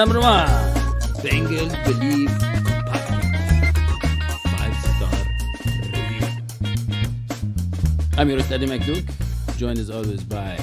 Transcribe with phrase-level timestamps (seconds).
[0.00, 0.48] Number one
[1.22, 2.32] Bengal Believe
[2.88, 3.76] podcast.
[4.48, 5.12] Five star
[5.92, 6.24] review.
[8.16, 9.04] I'm your host, Eddie McDuke,
[9.58, 10.56] joined as always by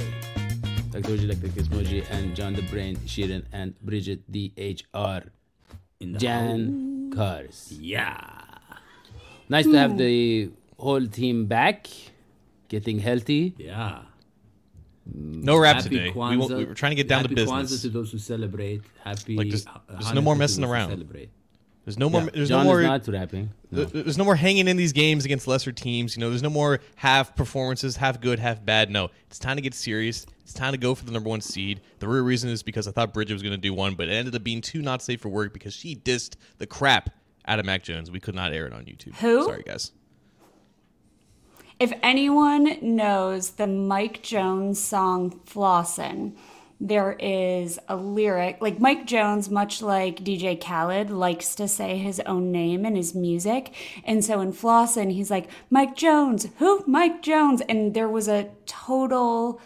[0.89, 1.13] Dr.
[1.13, 5.29] Electric Moji and John the Brain Sheeran and Bridget DHR.
[6.17, 7.77] Jan Cars.
[7.79, 8.41] Yeah.
[9.49, 9.97] Nice to have hmm.
[9.97, 11.85] the whole team back,
[12.69, 13.53] getting healthy.
[13.59, 14.01] Yeah.
[15.13, 16.09] No rap Happy today.
[16.09, 16.37] We, Kwanzaa.
[16.37, 17.81] won't, we were trying to get down Happy to Kwanzaa business.
[17.83, 18.81] to those who celebrate.
[19.03, 19.35] Happy.
[19.37, 20.89] Like, there's- there's no more messing around.
[20.89, 21.29] Celebrate.
[21.85, 22.23] There's no more.
[22.23, 22.29] Yeah.
[22.33, 22.81] There's John no more.
[22.81, 23.49] is not rapping.
[23.71, 23.85] No.
[23.85, 26.17] There's no more hanging in these games against lesser teams.
[26.17, 28.89] You know, there's no more half performances, half good, half bad.
[28.91, 30.25] No, it's time to get serious.
[30.41, 31.79] It's time to go for the number one seed.
[31.99, 34.11] The real reason is because I thought Bridget was going to do one, but it
[34.11, 37.09] ended up being too not safe for work because she dissed the crap
[37.47, 38.11] out of Mac Jones.
[38.11, 39.15] We could not air it on YouTube.
[39.15, 39.45] Who?
[39.45, 39.93] Sorry, guys.
[41.79, 46.35] If anyone knows the Mike Jones song Flossin',
[46.79, 48.57] there is a lyric.
[48.61, 53.13] Like Mike Jones, much like DJ Khaled, likes to say his own name in his
[53.15, 53.73] music.
[54.03, 56.83] And so in Flossin', he's like, Mike Jones, who?
[56.87, 57.61] Mike Jones.
[57.69, 59.59] And there was a total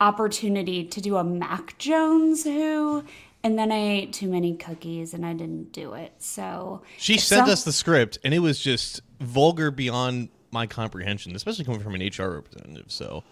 [0.00, 3.04] opportunity to do a Mac Jones who.
[3.42, 6.12] And then I ate too many cookies and I didn't do it.
[6.18, 11.34] So She sent some- us the script, and it was just vulgar beyond my comprehension,
[11.36, 12.86] especially coming from an HR representative.
[12.90, 13.24] So,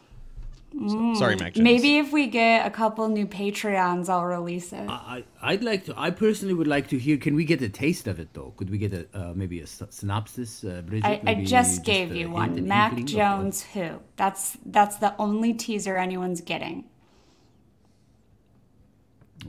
[0.89, 1.59] so- sorry, Mac Jones.
[1.59, 4.89] Mm, Maybe if we get a couple new Patreons, I'll release it.
[4.89, 5.95] I, I'd like to.
[5.97, 7.17] I personally would like to hear.
[7.17, 8.53] Can we get a taste of it though?
[8.57, 11.07] Could we get a uh, maybe a synopsis, uh, Bridget?
[11.07, 12.67] I, I Maybe just gave hint, you an one.
[12.69, 14.01] Mac Jones who?
[14.17, 16.85] That's that's the only teaser anyone's getting.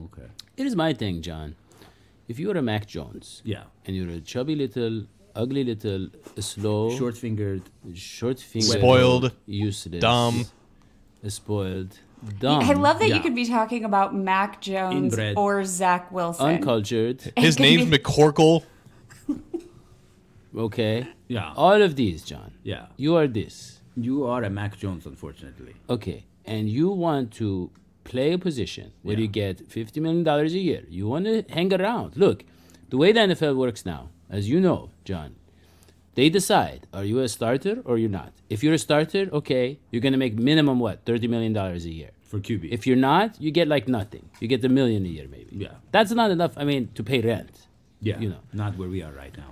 [0.06, 0.28] Okay.
[0.58, 1.56] It is my thing, John.
[2.28, 3.64] If you were a Mac Jones Yeah.
[3.86, 6.07] and you're a chubby little, ugly little,
[6.40, 7.63] slow, Short fingered.
[7.94, 10.46] short fingered, Spoiled, useless, dumb.
[11.28, 12.00] spoiled,
[12.40, 13.16] dumb, I love that yeah.
[13.16, 15.34] you could be talking about Mac Jones Inbred.
[15.38, 16.46] or Zach Wilson.
[16.47, 17.22] uncultured.
[17.38, 18.63] His name's be- McCorkle.
[20.57, 21.52] Okay, Yeah.
[21.56, 22.53] all of these, John.
[22.63, 22.85] Yeah.
[22.96, 23.81] You are this.
[23.97, 25.73] You are a Mac Jones, unfortunately.
[25.90, 27.72] Okay, and you want to
[28.06, 30.84] play a position where you get fifty million dollars a year.
[30.90, 32.16] You want to hang around.
[32.16, 32.46] Look,
[32.90, 35.36] the way the NFL works now, as you know, John,
[36.16, 38.31] they decide: are you a starter or you're not?
[38.50, 42.12] If you're a starter, okay, you're gonna make minimum what thirty million dollars a year.
[42.24, 42.69] For QB.
[42.72, 44.30] If you're not, you get like nothing.
[44.40, 45.52] You get a million a year, maybe.
[45.56, 45.75] Yeah.
[45.91, 46.53] That's not enough.
[46.58, 47.68] I mean, to pay rent.
[48.02, 48.19] yeah.
[48.19, 48.40] you know.
[48.52, 49.52] Not where we are right now.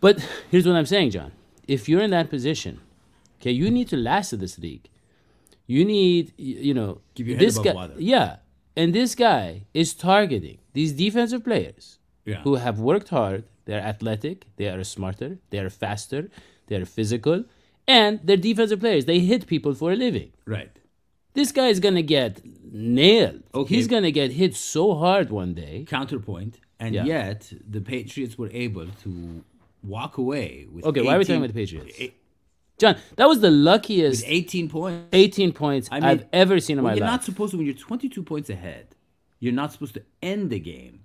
[0.00, 1.32] But here's what I'm saying, John.
[1.66, 2.80] If you're in that position,
[3.40, 4.88] okay, you need to last in this league.
[5.66, 7.72] You need, you know, Keep your head this above guy.
[7.74, 7.94] water.
[7.98, 8.36] Yeah,
[8.76, 12.42] and this guy is targeting these defensive players Yeah.
[12.42, 13.42] who have worked hard.
[13.66, 14.46] They're athletic.
[14.56, 15.38] They are smarter.
[15.50, 16.30] They are faster.
[16.68, 17.44] They are physical,
[17.86, 19.04] and they're defensive players.
[19.04, 20.32] They hit people for a living.
[20.46, 20.70] Right.
[21.34, 22.40] This guy is gonna get
[22.72, 23.42] nailed.
[23.54, 23.74] Okay.
[23.74, 25.84] He's gonna get hit so hard one day.
[25.86, 26.58] Counterpoint.
[26.80, 27.04] And Yeah.
[27.04, 29.44] yet the Patriots were able to
[29.82, 30.84] walk away with.
[30.86, 31.94] Okay, why are we talking about the Patriots?
[31.98, 32.14] eight-
[32.78, 35.08] John, that was the luckiest With 18 points.
[35.12, 37.10] 18 points I mean, I've ever seen in well, my you're life.
[37.12, 38.88] not supposed to when you're 22 points ahead.
[39.40, 41.00] You're not supposed to end the game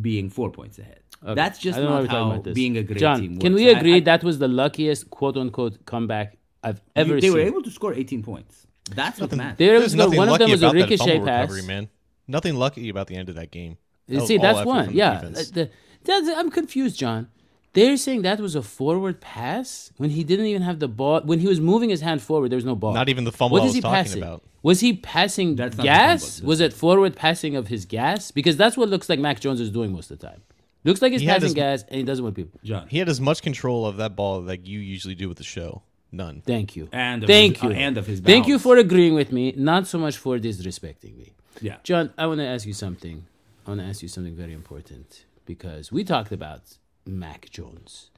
[0.00, 1.00] being four points ahead.
[1.22, 1.34] Okay.
[1.34, 2.54] That's just don't know why not we're talking how about this.
[2.54, 3.42] being a great John, team works.
[3.44, 7.32] can we agree I- that was the luckiest quote unquote comeback I've ever they seen?
[7.32, 8.66] They were able to score 18 points.
[8.94, 9.56] That's what matters.
[9.58, 11.48] There was no, nothing one of lucky them was a about that ricochet pass.
[11.48, 11.88] recovery, man.
[12.28, 13.78] Nothing lucky about the end of that game.
[14.08, 14.84] You That See, that's one.
[14.86, 15.50] from the Yeah, defense.
[15.50, 15.70] The-
[16.04, 17.28] that's- I'm confused, John.
[17.74, 21.20] They're saying that was a forward pass when he didn't even have the ball.
[21.22, 22.94] When he was moving his hand forward, there was no ball.
[22.94, 24.22] Not even the fumble What I was he talking passing?
[24.22, 24.42] about.
[24.62, 26.38] Was he passing That's gas?
[26.38, 26.48] fumble.
[26.48, 28.30] Was it forward passing of his gas?
[28.30, 30.40] Because that's what looks like Mac Jones is doing most of the time.
[30.84, 32.60] Looks like he's He passing his- gas and he doesn't want people.
[32.62, 32.86] John.
[32.88, 35.82] He had as much control of that ball like you usually do with the show.
[36.12, 36.42] None.
[36.46, 36.88] Thank you.
[36.92, 37.70] And of Thank his- you.
[37.70, 41.16] uh, and of his Thank you for agreeing with me, not so much for disrespecting
[41.18, 41.32] me.
[41.60, 41.76] Yeah.
[41.82, 43.24] John, I want to ask you something.
[43.66, 46.62] I want to ask you something very important because we talked about
[47.06, 48.10] Mac Jones.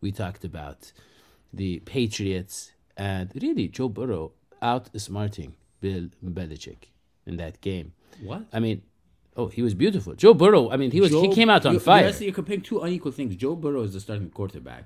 [0.00, 0.92] We talked about
[1.52, 6.84] the Patriots and really Joe Burrow outsmarting Bill Belichick
[7.26, 7.92] in that game.
[8.22, 8.44] What?
[8.52, 8.82] I mean,
[9.36, 10.14] oh, he was beautiful.
[10.14, 12.04] Joe Burrow, I mean, he was he came out on you- fire.
[12.06, 13.36] Yes, you're comparing two unequal things.
[13.36, 14.84] Joe Burrow is the starting quarterback.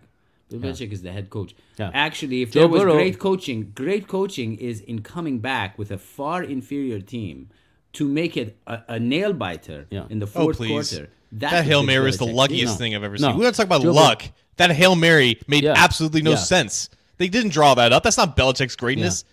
[0.48, 1.54] Bill Belichick is the head coach.
[1.76, 1.90] Yeah.
[1.92, 5.90] Actually, if Joe there was Burrow- great coaching, great coaching is in coming back with
[5.90, 7.48] a far inferior team
[7.94, 10.04] to make it a, a nail biter Yeah.
[10.10, 10.90] in the Oh, fourth please.
[10.90, 11.10] quarter.
[11.32, 12.78] That's that Hail Mary is the luckiest did.
[12.78, 13.28] thing I've ever No.
[13.30, 13.38] seen.
[13.38, 14.22] We're to talk about Joe luck.
[14.56, 15.74] That Hail Mary made Yeah.
[15.76, 16.36] absolutely no Yeah.
[16.36, 16.88] sense.
[17.18, 18.02] They didn't draw that up.
[18.02, 19.24] That's not Belichick's greatness.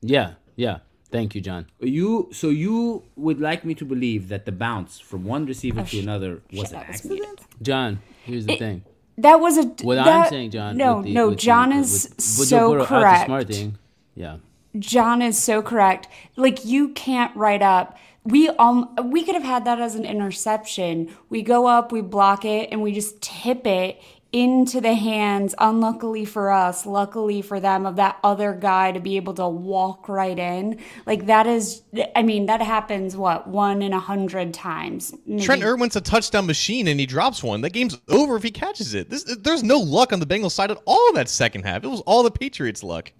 [0.00, 0.78] yeah, yeah.
[1.10, 1.66] Thank you, John.
[1.80, 5.84] You so you would like me to believe that the bounce from one receiver Oh,
[5.84, 7.40] to another was an accident?
[7.62, 8.82] John, here's the thing.
[9.18, 9.62] That was a.
[9.82, 10.76] What I'm saying, John.
[10.76, 11.28] No, with the- no.
[11.28, 12.10] with the- John with- is with-
[12.40, 13.30] with Joe so Burrow correct.
[13.30, 13.74] outsmarting.
[14.16, 14.36] Yeah.
[14.78, 16.08] John is so correct.
[16.36, 17.96] Like you can't write up.
[18.24, 21.14] We um we could have had that as an interception.
[21.28, 24.00] We go up, we block it, and we just tip it
[24.32, 25.54] into the hands.
[25.58, 30.08] Unluckily for us, luckily for them, of that other guy to be able to walk
[30.08, 30.80] right in.
[31.06, 31.82] Like that is.
[32.16, 35.14] I mean, that happens what one in a hundred times.
[35.26, 37.60] Maybe- Trent Irwin's a touchdown machine and he drops one.
[37.60, 39.10] That game's over if he catches it.
[39.10, 41.84] This, there's no luck on the Bengals side at all in that second half.
[41.84, 43.12] It was all the Patriots' luck.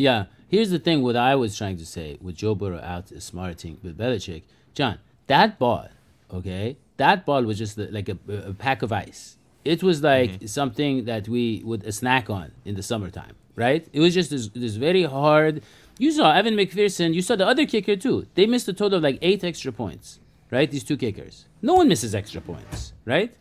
[0.00, 0.24] Yeah.
[0.48, 3.78] Here's the thing what I was trying to say with Joe Burrow out is smarting
[3.82, 4.42] with Belichick.
[4.74, 5.88] John, that ball,
[6.32, 6.78] okay?
[6.96, 8.18] That ball was just like a,
[8.50, 9.36] a pack of ice.
[9.64, 13.86] It was like something that we would snack on in the summertime, right?
[13.92, 15.62] It was just this, this very hard.
[15.98, 18.26] You saw Evan McPherson, you saw the other kicker too.
[18.34, 20.18] They missed a total of like eight extra points,
[20.50, 20.70] right?
[20.70, 21.44] These two kickers.
[21.60, 23.32] No one misses extra points, right?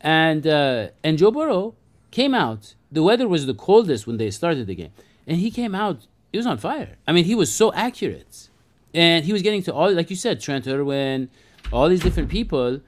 [0.00, 1.74] and uh, and Joe Burrow
[2.10, 2.74] came out.
[2.90, 4.92] The weather was the coldest when they started the game,
[5.26, 6.06] and he came out.
[6.32, 6.96] He was on fire.
[7.06, 8.48] I mean, he was so accurate,
[8.92, 11.30] and he was getting to all, like you said, Trent Irwin,
[11.72, 12.80] all these different people,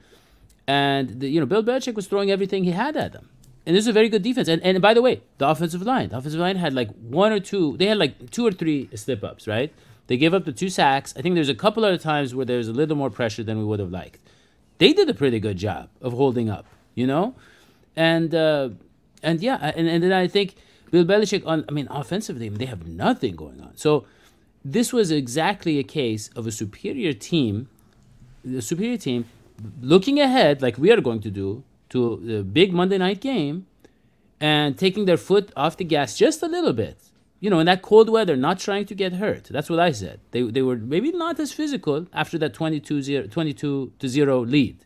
[0.67, 3.29] and the, you know Bill Belichick was throwing everything he had at them.
[3.65, 4.47] And this is a very good defense.
[4.47, 7.39] And and by the way, the offensive line, the offensive line had like one or
[7.39, 7.77] two.
[7.77, 9.73] They had like two or three slip ups, right?
[10.07, 11.13] They gave up the two sacks.
[11.15, 13.65] I think there's a couple other times where there's a little more pressure than we
[13.65, 14.19] would have liked
[14.79, 16.65] they did a pretty good job of holding up,
[16.95, 17.35] you know,
[17.95, 18.69] and uh,
[19.21, 20.55] and yeah, and, and then I think
[20.91, 23.75] Bill Belichick on, I mean, offensively, they have nothing going on.
[23.77, 24.05] So
[24.63, 27.69] this was exactly a case of a superior team,
[28.43, 29.25] the superior team,
[29.81, 33.65] looking ahead like we are going to do to the big Monday night game,
[34.39, 36.97] and taking their foot off the gas just a little bit.
[37.41, 39.45] You know, in that cold weather, not trying to get hurt.
[39.45, 40.19] That's what I said.
[40.31, 44.85] They, they were maybe not as physical after that 22 0, 22 to 0 lead.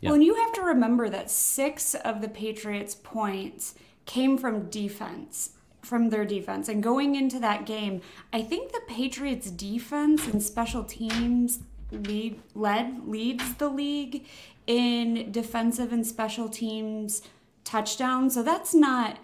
[0.00, 0.10] Yeah.
[0.10, 3.74] Well, and you have to remember that six of the Patriots' points
[4.08, 5.50] came from defense,
[5.82, 6.68] from their defense.
[6.68, 8.00] And going into that game,
[8.32, 11.60] I think the Patriots' defense and special teams
[11.92, 14.26] lead led leads the league
[14.66, 17.22] in defensive and special teams
[17.64, 18.34] touchdowns.
[18.34, 19.18] So that's not.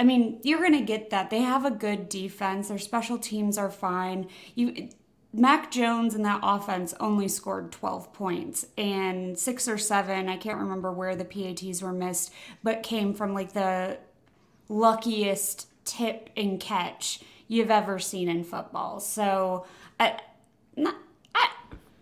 [0.00, 1.28] I mean, you're going to get that.
[1.28, 2.68] They have a good defense.
[2.68, 4.26] Their special teams are fine.
[4.54, 4.88] You
[5.32, 10.58] Mac Jones and that offense only scored 12 points and six or seven, I can't
[10.58, 12.32] remember where the PATs were missed,
[12.64, 13.98] but came from like the
[14.70, 19.00] luckiest tip and catch you've ever seen in football.
[19.00, 19.66] So
[19.98, 20.20] I,
[20.76, 20.94] not,
[21.34, 21.48] I,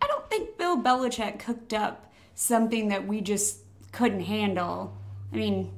[0.01, 3.57] I don't think Bill Belichick cooked up something that we just
[3.91, 4.95] couldn't handle.
[5.33, 5.73] I mean,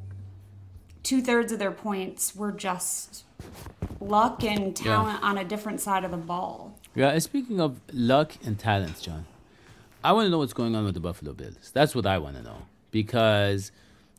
[1.03, 3.24] two thirds of their points were just
[4.00, 6.77] luck and talent on a different side of the ball.
[6.93, 9.25] Yeah, and speaking of luck and talent, John,
[10.03, 11.71] I want to know what's going on with the Buffalo Bills.
[11.74, 12.57] That's what I want to know
[12.91, 13.71] because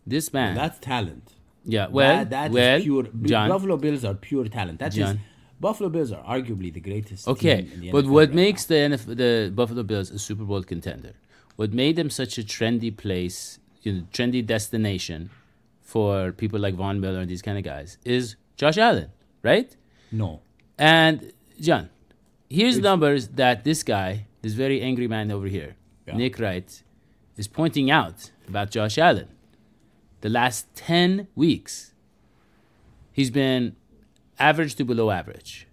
[0.06, 0.54] this man.
[0.54, 1.34] That's talent.
[1.64, 3.02] Yeah, well, that, that is well, pure.
[3.22, 3.48] John.
[3.48, 4.78] Buffalo Bills are pure talent.
[4.80, 5.20] That is John.
[5.60, 7.28] Buffalo Bills are arguably the greatest.
[7.28, 8.74] Okay, team in the but NFL what right makes now.
[8.88, 11.12] the NF- the Buffalo Bills a Super Bowl contender?
[11.56, 15.30] What made them such a trendy place, you know, trendy destination
[15.80, 19.10] for people like Von Miller and these kind of guys is Josh Allen,
[19.42, 19.76] right?
[20.10, 20.40] no?
[20.78, 21.90] And John,
[22.50, 25.76] here's numbers that this guy, this very angry man over here,
[26.06, 26.16] Yeah.
[26.16, 26.82] Nick Wright,
[27.36, 29.28] is pointing out about Josh Allen.
[30.22, 31.92] The last 10 weeks,
[33.12, 33.76] he's been
[34.38, 35.68] average to below average.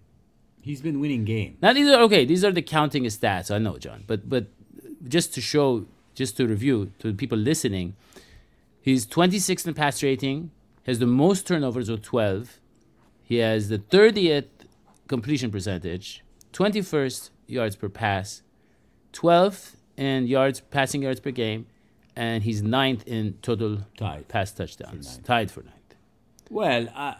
[0.62, 1.56] He's been winning games.
[1.62, 2.24] Now these are okay.
[2.24, 3.50] These are the counting stats.
[3.54, 4.48] I know, John, but but
[5.08, 7.96] just to show just to review to the people listening,
[8.82, 10.50] he's 26th in pass rating,
[10.84, 12.60] has the most turnovers of 12.
[13.22, 14.48] He has the 30th
[15.08, 18.42] completion percentage, 21st yards per pass,
[19.12, 21.66] 12th in yards passing yards per game,
[22.16, 24.28] and he's ninth in total Tied.
[24.28, 25.18] pass touchdowns.
[25.24, 25.74] Tied for ninth.
[26.48, 27.14] Well, uh,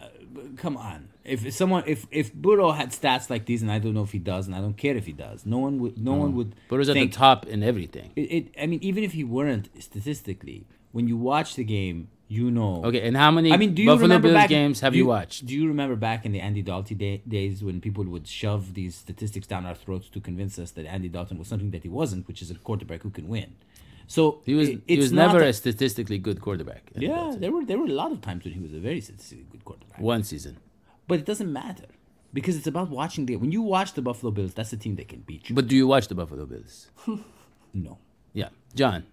[0.56, 1.08] come on.
[1.24, 4.18] If someone, if if Burrow had stats like these, and I don't know if he
[4.18, 6.56] does, and I don't care if he does, no one would, no one would.
[6.70, 8.10] It was at the top in everything.
[8.16, 12.50] It, it, I mean, even if he weren't statistically, when you watch the game, you
[12.50, 12.82] know.
[12.84, 14.98] Okay, and how many I mean, do you Buffalo remember Bills back, games have do
[14.98, 15.46] you, watched?
[15.46, 18.94] Do you remember back in the Andy Dalton day, days when people would shove these
[18.96, 22.26] statistics down our throats to convince us that Andy Dalton was something that he wasn't,
[22.26, 23.54] which is a quarterback who can win?
[24.16, 26.82] So He was it- he was never a- a statistically good quarterback.
[26.96, 27.32] yeah.
[27.42, 29.64] There were there were a lot of times when he was a very statistically good
[29.64, 30.00] quarterback.
[30.00, 30.54] One season.
[31.08, 31.86] But it doesn't matter
[32.38, 33.36] because it's about watching the.
[33.42, 35.54] When you watch the Buffalo Bills, that's the team that can beat you.
[35.54, 36.90] But do you watch the Buffalo Bills?
[37.86, 37.98] no,
[38.32, 38.48] Yeah.
[38.74, 39.04] John.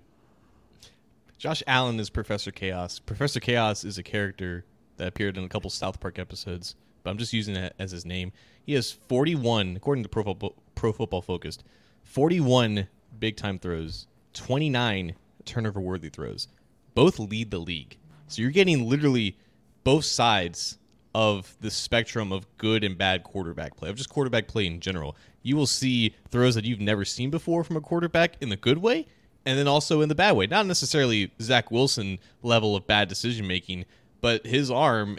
[1.37, 2.97] Josh Allen is Professor Chaos.
[2.99, 4.65] Professor Chaos is a character
[4.97, 8.03] that appeared in a couple South Park episodes, but I'm just using it as his
[8.05, 8.31] name.
[8.65, 11.63] He has 41, according to Pro, Football, Pro Football Focused,
[12.03, 12.87] 41
[13.19, 15.15] big time throws, 29
[15.45, 16.47] turnover worthy throws.
[16.93, 17.97] Both lead the league.
[18.27, 19.37] So you're getting literally
[19.83, 20.77] both sides
[21.15, 25.15] of the spectrum of good and bad quarterback play, of just quarterback play in general.
[25.41, 28.77] You will see throws that you've never seen before from a quarterback in the good
[28.77, 29.07] way,
[29.45, 30.45] and then also in the bad way.
[30.45, 33.85] Not necessarily Zach Wilson level of bad decision making,
[34.21, 35.17] but his arm,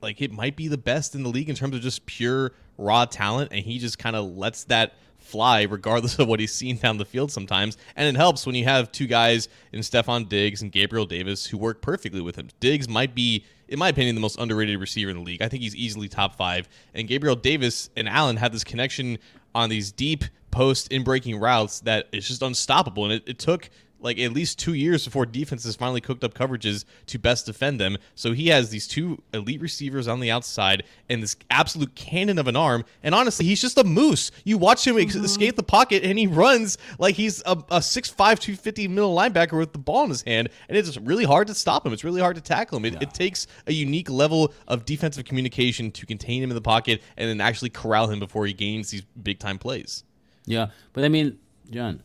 [0.00, 3.04] like it might be the best in the league in terms of just pure raw
[3.04, 6.98] talent, and he just kind of lets that fly regardless of what he's seen down
[6.98, 7.76] the field sometimes.
[7.96, 11.58] And it helps when you have two guys in Stefon Diggs and Gabriel Davis who
[11.58, 12.48] work perfectly with him.
[12.60, 15.42] Diggs might be, in my opinion, the most underrated receiver in the league.
[15.42, 16.68] I think he's easily top five.
[16.94, 19.18] And Gabriel Davis and Allen have this connection
[19.54, 23.04] on these deep post in breaking routes that is just unstoppable.
[23.04, 23.68] And it, it took
[24.00, 27.96] like at least two years before defenses finally cooked up coverages to best defend them.
[28.14, 32.46] So he has these two elite receivers on the outside and this absolute cannon of
[32.46, 32.84] an arm.
[33.02, 34.30] And honestly, he's just a moose.
[34.44, 35.24] You watch him ex- mm-hmm.
[35.24, 39.72] escape the pocket and he runs like he's a, a 6'5, 250 middle linebacker with
[39.72, 40.48] the ball in his hand.
[40.68, 41.92] And it's really hard to stop him.
[41.92, 42.84] It's really hard to tackle him.
[42.84, 47.02] It, it takes a unique level of defensive communication to contain him in the pocket
[47.16, 50.04] and then actually corral him before he gains these big time plays.
[50.44, 51.38] Yeah, but I mean,
[51.70, 52.02] John,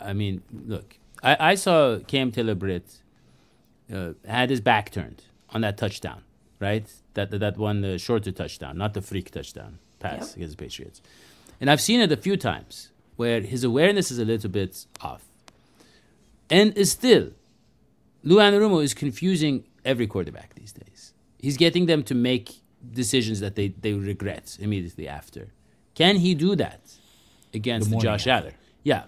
[0.00, 3.00] I mean, look, I, I saw Cam Taylor Britt
[3.92, 6.22] uh, had his back turned on that touchdown,
[6.60, 6.86] right?
[7.14, 11.00] That that, that one the shorter touchdown, not the freak touchdown pass against the Patriots.
[11.60, 15.24] And I've seen it a few times where his awareness is a little bit off,
[16.50, 17.30] and is still,
[18.22, 21.14] Lou Anarumo is confusing every quarterback these days.
[21.38, 22.52] He's getting them to make
[22.92, 25.48] decisions that they, they regret immediately after.
[25.94, 26.80] Can he do that
[27.54, 28.48] against morning Josh after.
[28.48, 28.54] Allen?
[28.82, 29.04] Yeah.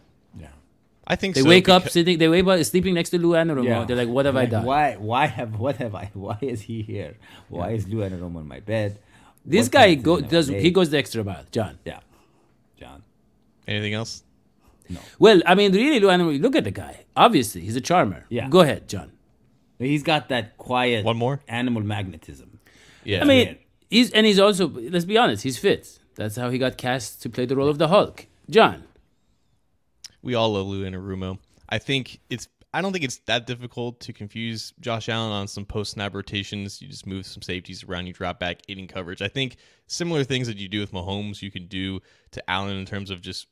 [1.07, 1.13] Yeah.
[1.13, 2.19] I think They so wake up sitting.
[2.19, 3.87] They wake up sleeping next to Lou Anarumo.
[3.87, 4.95] They're like, "What have I done?" Why?
[4.97, 5.59] Why have?
[5.65, 6.11] What have I?
[6.15, 7.17] Why is he here?
[7.49, 8.99] Why is Lou Anarumo in my bed?
[9.45, 10.51] This What guy time go does.
[10.51, 10.59] LA?
[10.59, 11.79] He goes the extra mile, John.
[11.85, 12.01] Yeah,
[12.77, 13.03] John.
[13.69, 14.25] Anything else?
[14.89, 15.01] No.
[15.19, 16.41] Well, I mean, really, Lou Anarumo.
[16.41, 17.05] Look at the guy.
[17.17, 18.25] Obviously, he's a charmer.
[18.29, 18.49] Yeah.
[18.49, 19.13] Go ahead, John.
[19.79, 21.05] He's got that quiet.
[21.05, 21.41] One more?
[21.49, 22.61] animal magnetism.
[23.05, 23.23] Yeah.
[23.23, 23.57] I mean,
[23.91, 24.69] he's and he's also.
[24.69, 25.43] Let's be honest.
[25.45, 25.99] He's fit.
[26.17, 28.27] That's how he got cast to play the role of the Hulk.
[28.49, 28.85] John.
[30.23, 31.39] We all love Lou Anarumo.
[31.69, 32.49] I think it's.
[32.75, 36.83] I don't think it's that difficult to confuse Josh Allen on some post snap rotations.
[36.83, 39.23] You just move some safeties around, you drop back, aiding coverage.
[39.23, 39.57] I think
[39.87, 42.01] similar things that you do with Mahomes, you can do
[42.33, 43.47] to Allen in terms of just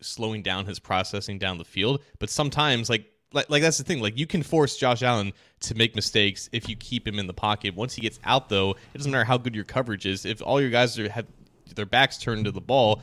[0.00, 2.02] slowing down his processing down the field.
[2.18, 4.00] But sometimes, like like, like that's the thing.
[4.00, 7.34] Like you can force Josh Allen to make mistakes if you keep him in the
[7.34, 7.74] pocket.
[7.74, 10.24] Once he gets out, though, it doesn't matter how good your coverage is.
[10.24, 11.26] If all your guys are have
[11.74, 13.02] their backs turned to the ball,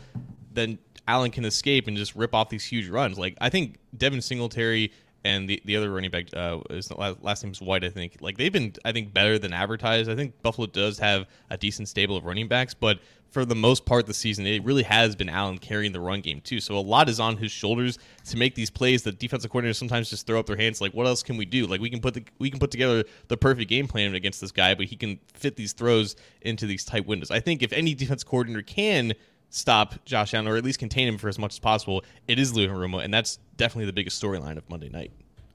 [0.54, 0.78] then
[1.08, 3.18] Allen can escape and just rip off these huge runs.
[3.18, 4.92] Like I think Devin Singletary
[5.24, 7.84] and the, the other running back, uh, his last, White.
[7.84, 10.10] I think like they've been I think better than advertised.
[10.10, 13.86] I think Buffalo does have a decent stable of running backs, but for the most
[13.86, 16.60] part this season, it really has been Allen carrying the run game too.
[16.60, 19.04] So a lot is on his shoulders to make these plays.
[19.04, 21.66] The defensive coordinators sometimes just throw up their hands like, "What else can we do?
[21.66, 24.52] Like we can put the we can put together the perfect game plan against this
[24.52, 27.94] guy, but he can fit these throws into these tight windows." I think if any
[27.94, 29.14] defense coordinator can
[29.52, 32.56] stop Josh Allen or at least contain him for as much as possible, it is
[32.56, 35.12] Lou Anarumo, and that's definitely the biggest storyline of Monday night.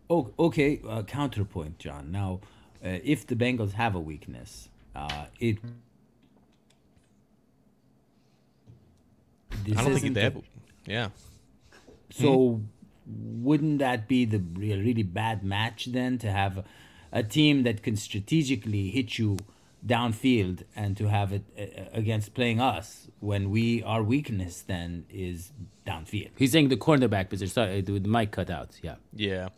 [0.09, 0.81] Oh, okay.
[0.88, 2.12] Uh, counterpoint, John.
[2.12, 2.41] Now,
[2.85, 5.59] uh, if the Bengals have a weakness, uh, it.
[9.76, 10.43] I don't think they the- have.
[10.87, 11.09] Yeah.
[12.11, 12.61] So,
[13.07, 16.65] wouldn't that be the really bad match then to have a,
[17.11, 19.38] a team that can strategically hit you
[19.87, 25.52] downfield and to have it uh, against playing us when we our weakness then is
[25.87, 26.31] downfield.
[26.37, 27.52] He's saying the cornerback position.
[27.52, 28.71] Sorry, the the mic cut out.
[28.83, 28.97] Yeah.
[29.14, 29.49] Yeah,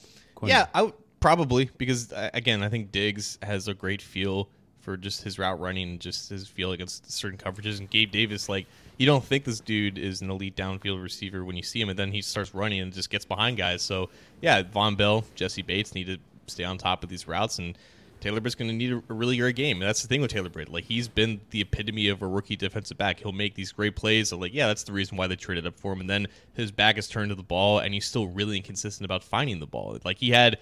[0.42, 4.48] yeah, I would, probably because uh, again, I think Diggs has a great feel
[4.80, 7.78] for just his route running and just his feel against certain coverages.
[7.78, 8.66] And Gabe Davis, like
[8.98, 11.98] you don't think this dude is an elite downfield receiver when you see him, and
[11.98, 13.82] then he starts running and just gets behind guys.
[13.82, 17.78] So yeah, Vonn Bell, Jessie Bates need to stay on top of these routes and.
[18.20, 19.80] Taylor Britt's going to need a, really great game.
[19.80, 20.68] And that's the thing with Taylor Britt.
[20.68, 23.20] Like, he's been the epitome of a rookie defensive back.
[23.20, 24.30] He'll make these great plays.
[24.30, 26.00] So, like, yeah, that's the reason why they traded up for him.
[26.00, 29.22] And then his back is turned to the ball, and he's still really inconsistent about
[29.24, 29.98] finding the ball.
[30.04, 30.58] Like, he had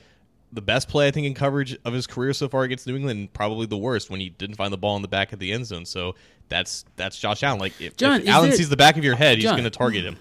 [0.53, 3.19] the best play, I think, in coverage of his career so far against New England,
[3.19, 5.53] and probably the worst when he didn't find the ball in the back of the
[5.53, 5.85] end zone.
[5.85, 6.15] So
[6.49, 7.59] that's that's Josh Allen.
[7.59, 9.71] Like, if, John, if Allen it- sees the back of your head, he's going to
[9.71, 10.17] target him.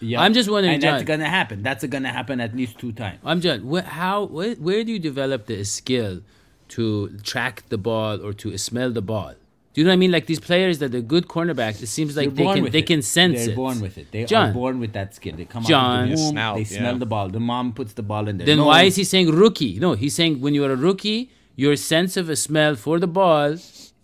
[0.00, 1.62] Yeah, I'm just wondering, and that's gonna happen.
[1.62, 3.18] That's gonna happen at least two times.
[3.24, 3.60] I'm John.
[3.70, 4.24] Wh- how?
[4.24, 6.20] Where, where do you develop the skill
[6.68, 9.34] to track the ball or to smell the ball?
[9.72, 10.10] Do you know what I mean?
[10.12, 12.78] Like these players that are good cornerbacks, it seems like They're they can with they
[12.78, 12.86] it.
[12.86, 13.56] can sense They're it.
[13.56, 14.10] born with it.
[14.10, 14.50] They John.
[14.50, 15.34] are born with that skill.
[15.36, 15.84] They come John.
[15.84, 16.98] out of the womb, Snout, they smell yeah.
[16.98, 17.28] the ball.
[17.28, 18.46] The mom puts the ball in there.
[18.46, 19.78] Then why is he saying rookie?
[19.78, 23.06] No, he's saying when you are a rookie, your sense of a smell for the
[23.06, 23.56] ball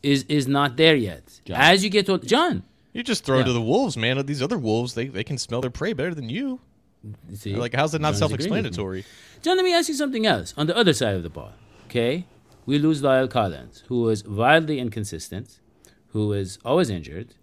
[0.03, 1.41] is is not there yet.
[1.47, 1.57] John.
[1.59, 2.63] As you get old, John.
[2.93, 3.45] You just throw Yeah.
[3.45, 4.25] to the wolves, man.
[4.27, 6.61] These other wolves, they, they can smell their prey better than you.
[7.29, 8.69] you See, Like, how's that not John's self agreeing with me.
[8.69, 9.05] explanatory?
[9.43, 10.55] John, let me ask you something else.
[10.57, 11.53] On the other side of the ball,
[11.87, 12.27] okay,
[12.67, 15.59] we lose Lyle Collins, who was wildly inconsistent,
[16.09, 17.35] who was always injured,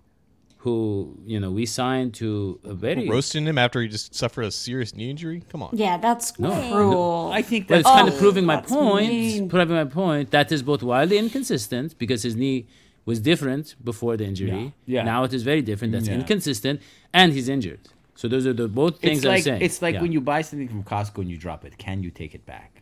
[0.64, 4.52] who you know we signed to a very Roasting him after he just suffered a
[4.52, 5.42] serious knee injury?
[5.50, 5.70] Come on.
[5.74, 6.52] Yeah, that's No.
[6.72, 7.32] cruel.
[7.34, 9.10] I think Well, that's it's kind Oh, of proving my point.
[9.10, 9.50] mean.
[9.50, 12.68] Proving my point that is both wildly inconsistent because his knee
[13.06, 14.50] was different before the injury.
[14.86, 14.96] Yeah.
[14.98, 15.04] Yeah.
[15.04, 15.94] Now it is very different.
[15.94, 16.16] That's Yeah.
[16.16, 16.82] inconsistent,
[17.14, 17.80] and he's injured.
[18.16, 19.62] So those are the both things it's I'm like saying.
[19.62, 20.02] it's like Yeah.
[20.02, 21.78] when you buy something from Costco and you drop it.
[21.78, 22.82] Can you take it back?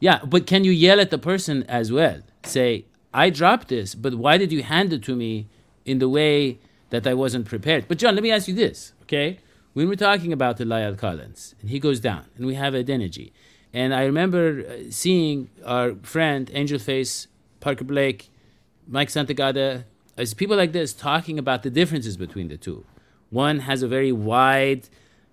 [0.00, 2.22] Yeah, but can you yell at the person as well?
[2.44, 5.46] Say, I dropped this, but why did you hand it to me
[5.84, 6.58] in the way
[6.90, 7.86] that I wasn't prepared?
[7.86, 9.38] But John, let me ask you this, okay?
[9.74, 13.32] When we're talking about the Lyle Collins, and he goes down, and we have energy,
[13.72, 17.28] and I remember uh, seeing our friend Angel Face,
[17.60, 18.28] Parker Blake,
[18.86, 19.84] Mike Santagada,
[20.16, 22.84] as people like this talking about the differences between the two.
[23.30, 24.88] One has a very wide,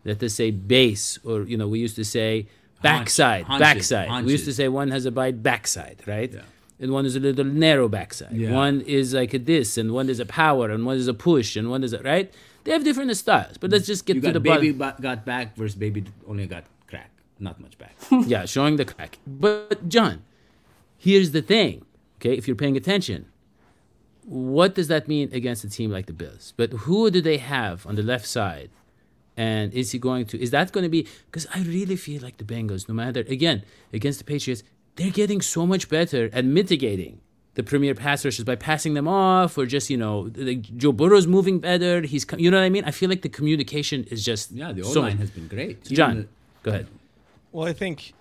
[0.05, 2.47] let us say, base, or you know, we used to say
[2.81, 4.25] backside, backside.
[4.25, 6.33] We used to say one has a wide backside, right?
[6.79, 8.31] And one is a little narrow backside.
[8.31, 8.51] Yeah.
[8.53, 11.57] One is like a this, and one is a power, and one is a push,
[11.57, 12.33] and one is a right.
[12.63, 15.01] They have different styles, but let's just get You to the baby bottom.
[15.01, 17.09] got back versus baby only got crack.
[17.37, 17.95] Not much back.
[18.27, 19.17] yeah, showing the crack.
[19.27, 20.23] But John,
[20.97, 21.83] here's the thing.
[22.17, 23.25] Okay, if you're paying attention,
[24.29, 26.53] what does that mean against a team like the Bills?
[26.55, 28.69] But who do they have on the left side?
[29.35, 30.41] And is he going to?
[30.41, 31.07] Is that going to be?
[31.27, 33.63] Because I really feel like the Bengals, no matter again
[33.93, 34.63] against the Patriots,
[34.97, 37.21] they're getting so much better at mitigating
[37.55, 41.25] the premier pass rushers by passing them off, or just you know, like Joe Burrow's
[41.25, 42.01] moving better.
[42.01, 42.83] He's, you know what I mean?
[42.83, 45.83] I feel like the communication is just Yeah, the O line much- has been great.
[45.85, 46.29] John, Even
[46.63, 46.87] go ahead.
[47.53, 48.13] Well, I think j-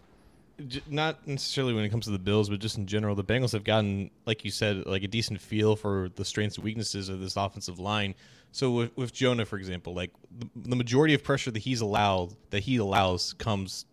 [0.88, 3.64] not necessarily when it comes to the Bills, but just in general, the Bengals have
[3.64, 7.36] gotten, like you said, like a decent feel for the strengths and weaknesses of this
[7.36, 8.14] offensive line.
[8.52, 12.34] So with, with Jonah, for example, like the, the majority of pressure that he's allowed,
[12.50, 13.84] that he allows, comes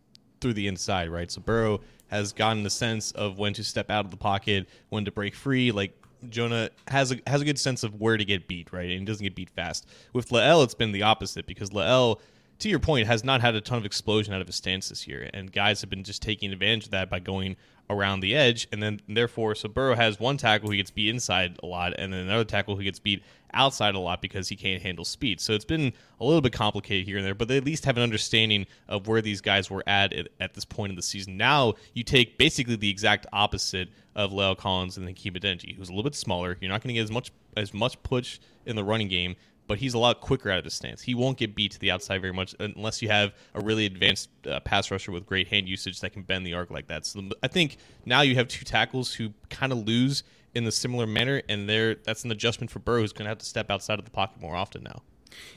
[0.41, 1.29] through the inside, right?
[1.29, 5.05] So Burrow has gotten the sense of when to step out of the pocket, when
[5.05, 5.71] to break free.
[5.71, 5.99] Like
[6.29, 8.89] Jonah has a has a good sense of where to get beat, right?
[8.89, 9.87] And he doesn't get beat fast.
[10.13, 12.19] With La'el, it's been the opposite because La'el,
[12.59, 15.07] to your point, has not had a ton of explosion out of his stance this
[15.07, 17.55] year, and guys have been just taking advantage of that by going
[17.89, 21.59] around the edge, and then therefore, so Burrow has one tackle who gets beat inside
[21.61, 24.81] a lot, and then another tackle who gets beat outside a lot because he can't
[24.81, 25.39] handle speed.
[25.39, 27.97] So it's been a little bit complicated here and there, but they at least have
[27.97, 31.37] an understanding of where these guys were at at, at this point in the season.
[31.37, 35.91] Now you take basically the exact opposite of La'el Collins and Hakeem Adeniji, who's a
[35.91, 36.57] little bit smaller.
[36.59, 39.35] You're not going to get as much as much push in the running game,
[39.67, 41.01] but he's a lot quicker out of his stance.
[41.01, 44.29] He won't get beat to the outside very much unless you have a really advanced
[44.47, 47.05] uh, pass rusher with great hand usage that can bend the arc like that.
[47.05, 50.23] So I think now you have two tackles who kind of lose
[50.53, 53.39] in the similar manner, and there that's an adjustment for Burrow, who's going to have
[53.39, 55.01] to step outside of the pocket more often now.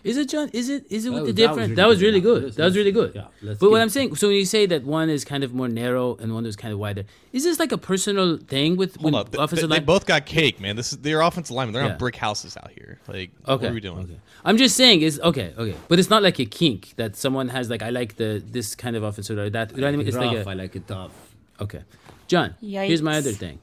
[0.04, 0.48] Is it John?
[0.52, 1.58] Is it is it That with the was- that was difference?
[1.58, 2.52] really That was really good.
[2.54, 3.12] That was really good.
[3.14, 5.52] yeah, but what keep- I'm saying, so when you say that one is kind of
[5.54, 8.94] more narrow and one is kind of wider, is this like a personal thing with
[8.96, 9.84] Hold when on, they, offensive they line?
[9.84, 10.76] both got cake, man.
[10.76, 11.74] This is their offensive linemen.
[11.74, 11.92] They're Yeah.
[11.92, 12.98] on brick houses out here.
[13.08, 13.64] Like, Okay.
[13.66, 13.98] what are we doing?
[14.04, 14.18] Okay.
[14.44, 17.68] I'm just saying is okay, okay, but it's not like a kink that someone has.
[17.68, 19.72] Like I like the this kind of offensive or that.
[19.72, 20.06] You know what I mean?
[20.06, 21.12] It's rough, like I a, like it tough.
[21.60, 21.82] okay.
[22.28, 23.58] John, here's my other thing.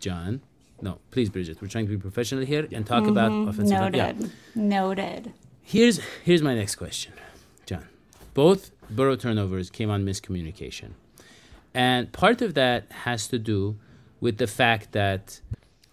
[0.00, 0.40] John,
[0.80, 1.60] no, please, Bridget.
[1.60, 3.78] We're trying to be professional here and talk about offensive.
[3.78, 3.94] line.
[3.94, 4.12] Yeah.
[4.12, 4.30] Noted.
[4.54, 5.32] Noted.
[5.62, 7.12] Here's here's my next question,
[7.64, 7.88] John.
[8.34, 10.90] Both Burrow turnovers came on miscommunication,
[11.74, 13.76] and part of that has to do
[14.20, 15.40] with the fact that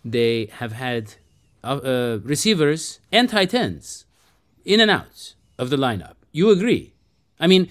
[0.06, 1.16] they have had
[1.64, 4.06] uh, uh, receivers and tight ends
[4.66, 6.16] in and out of the lineup.
[6.32, 6.94] You agree?
[7.40, 7.70] I mean,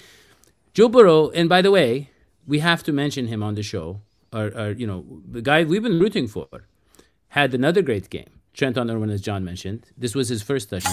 [0.74, 2.10] Joe Burrow, and by the way,
[2.46, 4.00] we have to mention him on the show.
[4.32, 6.48] Or, or you know, the guy we've been rooting for
[7.32, 8.28] had another great game.
[8.52, 10.92] Trenton Irwin, as John mentioned, this was his first touchdown.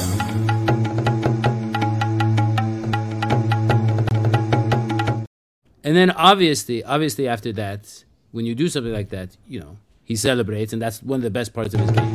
[5.83, 9.75] And then obviously, obviously after that, when you do something like that, you know,
[10.05, 12.13] he celebrates, and that's one of the best parts of his game.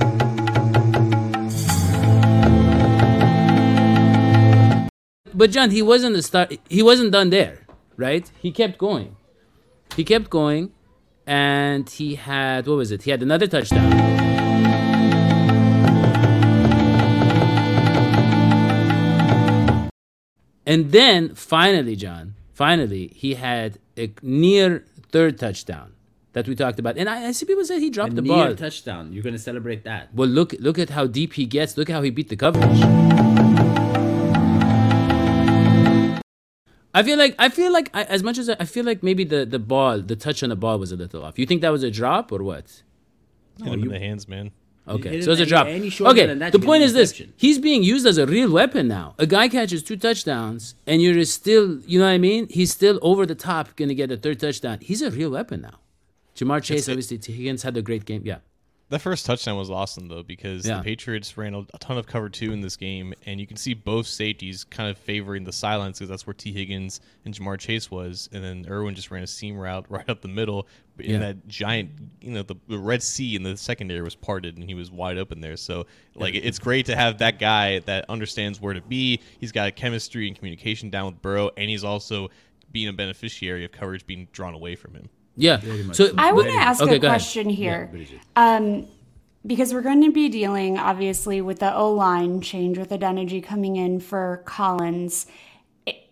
[5.34, 6.56] But John, he wasn't the start.
[6.70, 7.66] He wasn't done there,
[7.98, 8.30] right?
[8.40, 9.16] He kept going.
[9.94, 10.72] He kept going,
[11.26, 13.02] and he had what was it?
[13.02, 14.13] He had another touchdown.
[20.66, 25.92] And then finally, John, finally, he had a near third touchdown
[26.33, 26.96] that we talked about.
[26.96, 28.55] And I, I see people say he dropped A the near ball.
[28.57, 29.12] touchdown.
[29.12, 30.14] You're gonna celebrate that.
[30.14, 31.77] Well, look look at how deep he gets.
[31.77, 32.81] Look how he beat the coverage.
[36.96, 39.24] I feel like I feel like I, as much as I, I feel like maybe
[39.24, 41.38] the the ball, the touch on the ball was a little off.
[41.38, 42.83] You think that was a drop or what?
[43.59, 44.53] Hit him in the hands, man.
[44.87, 45.66] Okay, so it's a drop.
[45.66, 49.14] Okay, the point is this: he's being used as a real weapon now.
[49.18, 52.49] A guy catches two touchdowns, and you're still, you know what I mean?
[52.51, 54.79] He's still over the top, gonna get a third touchdown.
[54.83, 55.79] He's a real weapon now.
[56.37, 57.18] Ja'Marr Chase, obviously.
[57.18, 58.23] Higgins had a great game.
[58.27, 58.38] Yeah,
[58.94, 60.76] That first touchdown was awesome though because Yeah.
[60.78, 63.74] the Patriots ran a, ton of cover two in this game, and you can see
[63.74, 67.90] both safeties kind of favoring the silence because that's where Tee Higgins and Ja'Marr Chase
[67.90, 70.68] was, and then Irwin just ran a seam route right up the middle.
[71.00, 71.18] In Yeah.
[71.18, 74.74] that giant, you know, the, the Red Sea in the secondary was parted, and he
[74.74, 75.57] was wide open there.
[75.57, 79.18] So like, it's great to have that guy that understands where to be.
[79.40, 82.30] He's got chemistry and communication down with Burrow, and he's also
[82.70, 85.09] being a beneficiary of coverage being drawn away from him.
[85.37, 85.61] Yeah.
[85.92, 87.20] So I want to ask okay, a go ahead.
[87.20, 87.88] question here.
[87.90, 88.20] Bridget.
[88.37, 88.87] Um,
[89.47, 93.77] because we're going to be dealing, obviously, with the O line change with Adeniji coming
[93.77, 95.27] in for Collins.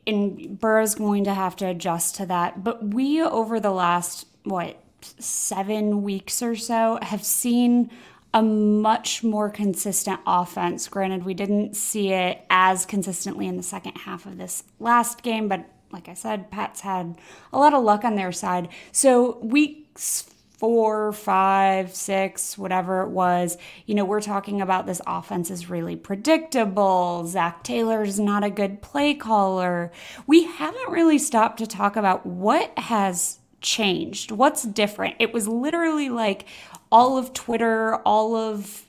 [0.07, 2.65] And Burrow's going to have to adjust to that.
[2.65, 7.91] But we, over the last, what, seven weeks or so, have seen
[8.35, 10.89] a much more consistent offense.
[10.89, 15.49] Granted, we didn't see it as consistently in the second half of this last game,
[15.49, 17.17] but like I said, Pat's had
[17.53, 18.69] a lot of luck on their side.
[18.91, 25.51] So weeks four, five, six, whatever it was, you know, we're talking about this offense
[25.51, 27.27] is really predictable.
[27.27, 29.91] Zac Taylor's not a good play caller.
[30.29, 35.17] We haven't really stopped to talk about what has changed, what's different.
[35.19, 36.45] It was literally like
[36.93, 38.85] all of Twitter, all of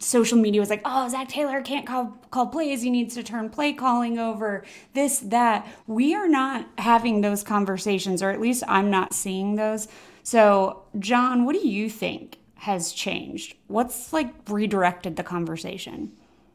[0.00, 2.82] social media was like, oh, Zac Taylor can't call, call plays.
[2.82, 5.66] He needs to turn play calling over, this, that.
[5.86, 9.88] We are not having those conversations, or at least I'm not seeing those.
[10.22, 13.56] So, John, what do you think has changed?
[13.66, 16.12] What's like redirected the conversation?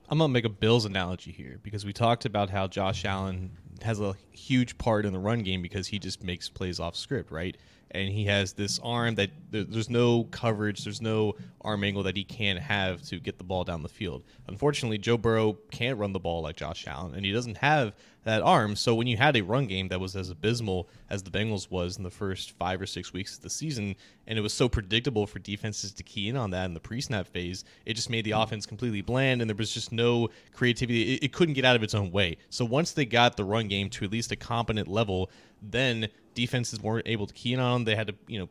[0.09, 3.51] I'm gonna make a Bills analogy here because we talked about how Josh Allen
[3.81, 7.31] has a huge part in the run game because he just makes plays off script,
[7.31, 7.57] right?
[7.93, 12.17] And he has this arm that there- there's no coverage, there's no arm angle that
[12.17, 14.23] he can't have to get the ball down the field.
[14.47, 18.41] Unfortunately, Joe Burrow can't run the ball like Josh Allen, and he doesn't have that
[18.41, 18.75] arm.
[18.75, 21.97] So when you had a run game that was as abysmal as the Bengals was
[21.97, 25.27] in the first five or six weeks of the season, and it was so predictable
[25.27, 28.31] for defenses to key in on that in the pre-snap phase, it just made the
[28.31, 31.15] offense completely bland, and there was just no creativity.
[31.15, 32.37] It, it couldn't get out of its own way.
[32.49, 35.29] So once they got the run game to at least a competent level,
[35.61, 37.85] then defenses weren't able to key in on them.
[37.85, 38.49] They had to, you know,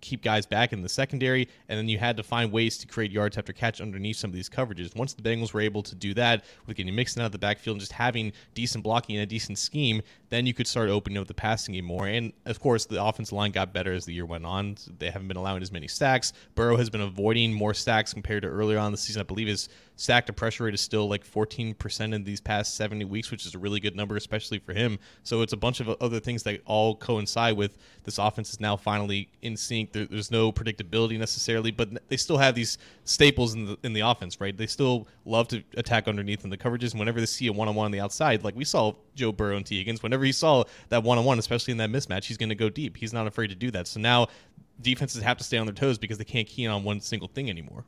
[0.00, 3.10] keep guys back in the secondary, and then you had to find ways to create
[3.10, 4.96] yards after catch underneath some of these coverages.
[4.96, 7.74] Once the Bengals were able to do that with getting Mixon out of the backfield
[7.74, 11.26] and just having decent blocking and a decent scheme, then you could start opening up
[11.26, 12.06] the passing game more.
[12.06, 14.76] And of course, the offensive line got better as the year went on.
[14.98, 16.32] They haven't been allowing as many sacks.
[16.54, 19.20] Burrow has been avoiding more sacks compared to earlier on the season.
[19.20, 23.04] I believe his sack to pressure rate is still like 14% in these past 70
[23.04, 24.98] weeks, which is a really good number, especially for him.
[25.24, 28.76] So it's a bunch of other things that all coincide with this offense is now
[28.76, 29.92] finally in sync.
[29.92, 34.00] There, there's no predictability necessarily, but they still have these staples in the in the
[34.00, 34.56] offense, right?
[34.56, 36.92] They still love to attack underneath in the coverages.
[36.92, 39.32] And whenever they see a one on one on the outside, like we saw Joe
[39.32, 42.24] Burrow and Tee Higgins, whenever he saw that one on one, especially in that mismatch,
[42.24, 42.96] he's going to go deep.
[42.96, 43.88] He's not afraid to do that.
[43.88, 44.28] So now
[44.80, 47.26] defenses have to stay on their toes because they can't key in on one single
[47.26, 47.84] thing anymore.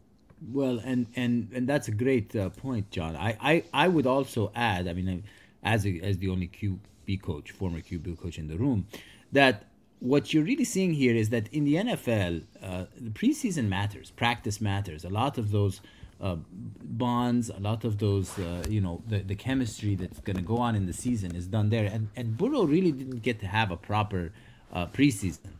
[0.48, 3.14] Well, and and and that's a great uh, point, John.
[3.16, 4.88] I, I I would also add.
[4.88, 5.24] I mean,
[5.62, 8.86] as a, as the only QB coach, former QB coach in the room,
[9.32, 9.66] that
[9.98, 14.60] what you're really seeing here is that in the NFL, uh, the preseason matters, practice
[14.60, 15.04] matters.
[15.04, 15.82] A lot of those
[16.20, 16.36] uh,
[16.82, 20.56] bonds, a lot of those, uh, you know, the, the chemistry that's going to go
[20.56, 21.84] on in the season is done there.
[21.84, 24.32] And and Burrow really didn't get to have a proper
[24.72, 25.52] uh, preseason.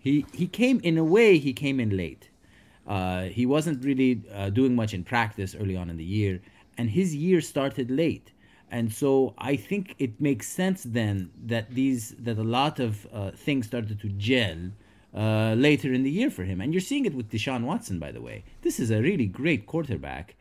[0.00, 1.38] He he came in a way.
[1.38, 2.27] He came in late.
[2.88, 6.40] Uh, he wasn't really uh, doing much in practice early on in the year,
[6.78, 8.32] and his year started late.
[8.70, 13.30] And so I think it makes sense then that these that a lot of uh,
[13.30, 14.70] things started to gel
[15.14, 16.60] uh, later in the year for him.
[16.60, 18.44] And you're seeing it with Deshaun Watson, by the way.
[18.62, 20.36] This is a really great quarterback,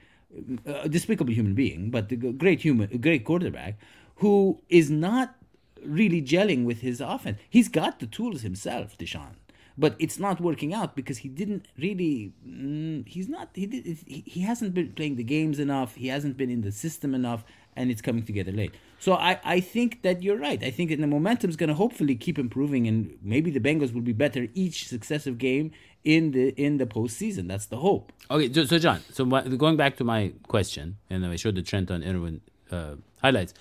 [0.65, 3.77] a despicable human being, but a great human, great quarterback
[4.15, 5.35] who is not
[5.83, 7.39] really gelling with his offense.
[7.49, 9.35] He's got the tools himself, Deshaun,
[9.77, 12.33] but it's not working out because he didn't really.
[12.47, 13.49] Mm, he's not.
[13.53, 13.85] He did.
[13.85, 15.95] He, he hasn't been playing the games enough.
[15.95, 17.43] He hasn't been in the system enough,
[17.75, 18.73] and it's coming together late.
[18.99, 20.63] So I, I think that you're right.
[20.63, 23.93] I think that the momentum is going to hopefully keep improving, and maybe the Bengals
[23.93, 25.71] will be better each successive game
[26.03, 27.47] in the in the postseason.
[27.47, 28.11] That's the hope.
[28.31, 31.61] Okay, so, so John, so my, going back to my question, and I showed the
[31.61, 33.53] Trenton Irwin uh, highlights.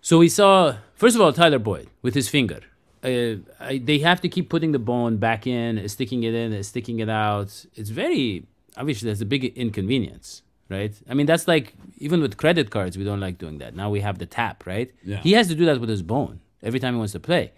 [0.00, 2.60] So we saw, first of all, Tyler Boyd with his finger.
[3.02, 7.00] Uh, I, they have to keep putting the bone back in, sticking it in, sticking
[7.00, 7.66] it out.
[7.74, 10.94] It's very, obviously, there's a big inconvenience, right?
[11.08, 13.74] I mean, that's like, even with credit cards, we don't like doing that.
[13.74, 14.92] Now we have the tap, right?
[15.04, 15.18] Yeah.
[15.18, 17.52] He has to do that with his bone every time he wants to play.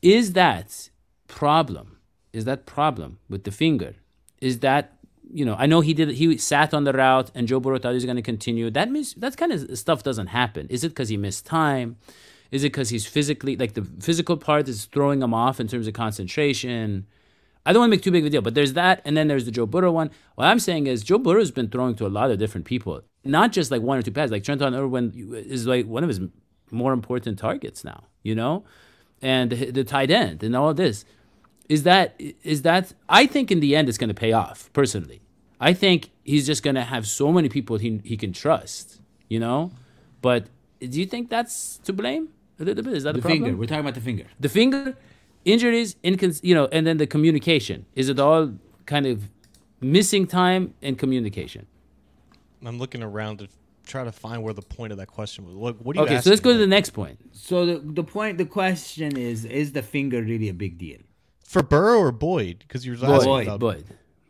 [0.00, 0.90] Is that
[1.28, 1.98] problem?
[2.32, 3.94] Is that problem with the finger?
[4.40, 4.96] Is that
[5.32, 5.56] you know?
[5.58, 6.10] I know he did.
[6.10, 8.70] He sat on the route, and Joe Burrow thought going to continue.
[8.70, 10.66] That means that kind of stuff doesn't happen.
[10.68, 11.96] Is it because he missed time?
[12.52, 15.86] Is it because he's physically like the physical part is throwing him off in terms
[15.86, 17.06] of concentration?
[17.64, 19.28] I don't want to make too big of a deal, but there's that, and then
[19.28, 20.10] there's the Joe Burrow one.
[20.34, 23.52] What I'm saying is Joe Burrow's been throwing to a lot of different people, not
[23.52, 24.32] just like one or two passes.
[24.32, 26.20] Like Trenton Irwin is like one of his
[26.70, 28.64] more important targets now, you know,
[29.22, 31.06] and the, tight end and all this.
[31.70, 32.92] Is that is that?
[33.08, 34.70] I think in the end it's going to pay off.
[34.74, 35.22] Personally,
[35.58, 39.40] I think he's just going to have so many people he he can trust, you
[39.40, 39.70] know.
[40.20, 40.48] But
[40.80, 42.28] do you think that's to blame
[42.60, 42.94] a little bit?
[42.94, 43.42] Is that The a problem?
[43.44, 43.56] finger.
[43.58, 44.26] We're talking about the finger.
[44.40, 44.96] the finger
[45.44, 48.54] injuries incons- you know and then the communication is it all
[48.86, 49.28] kind of
[49.80, 51.66] missing time and communication
[52.64, 53.48] I'm looking around to
[53.84, 55.54] try to find where the point of that question was.
[55.56, 57.78] What, what do you okay so let's asking go to the next point So the
[58.00, 61.00] the point, the question is: Is the finger really a big deal?
[61.52, 62.56] for Burrow or Boyd?
[62.60, 63.84] Because you're asking boyd about- boyd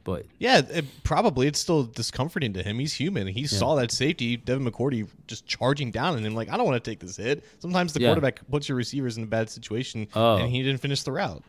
[0.04, 1.46] boyd Yeah, it, probably.
[1.46, 2.78] It's still discomforting to him.
[2.78, 3.26] He's human.
[3.26, 6.34] He saw that safety, Devin McCourty, just charging down and him.
[6.34, 7.44] Like, I don't want to take this hit.
[7.60, 8.08] Sometimes the Yeah.
[8.08, 10.36] quarterback puts your receivers in a bad situation, Oh.
[10.36, 11.42] and he didn't finish the route.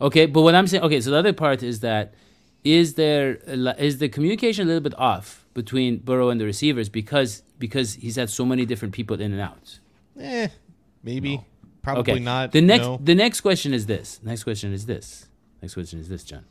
[0.00, 2.14] okay but what i'm saying okay so the other part is that
[2.64, 3.34] is there
[3.78, 8.16] is the communication a little bit off between burrow and the receivers because because he's
[8.16, 9.78] had so many different people in and out
[10.18, 10.48] Eh,
[11.04, 11.40] maybe.
[11.82, 12.50] Probably okay not.
[12.50, 12.98] the next no.
[13.10, 15.28] the next question is this next question is this
[15.62, 16.44] next question is this john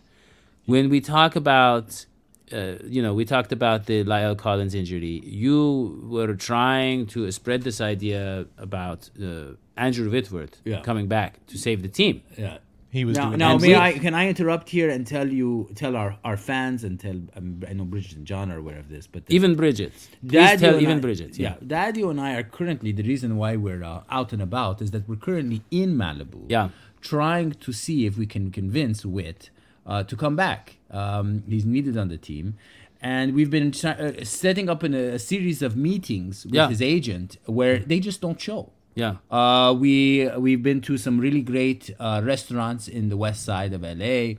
[0.65, 2.05] when we talk about
[2.51, 7.61] uh, you know we talked about the Lyle Collins injury you were trying to spread
[7.63, 10.81] this idea about uh, Andrew Whitworth Yeah.
[10.81, 12.57] coming back to save the team Yeah.
[12.91, 15.95] he was Now, doing now may I can I interrupt here and tell you tell
[15.95, 19.07] our, our fans and tell um, I know Bridget and John are aware of this,
[19.07, 21.55] but the, even Bridget please Daddy tell and even I- Bridget yeah.
[21.65, 25.03] Daddy and I are currently the reason why we're uh, out and about is that
[25.09, 26.41] we're currently in Malibu.
[26.49, 26.69] Yeah.
[27.01, 29.49] Trying to see if we can convince Whit
[29.85, 30.77] uh, to come back.
[30.91, 32.55] Um, he's needed on the team.
[33.01, 36.69] And we've been try- uh, setting up in a, a series of meetings with Yeah.
[36.69, 38.71] his agent where they just don't show.
[38.95, 43.73] yeah Uh, we we've been to some really great uh, restaurants in the west side
[43.73, 44.35] of LA.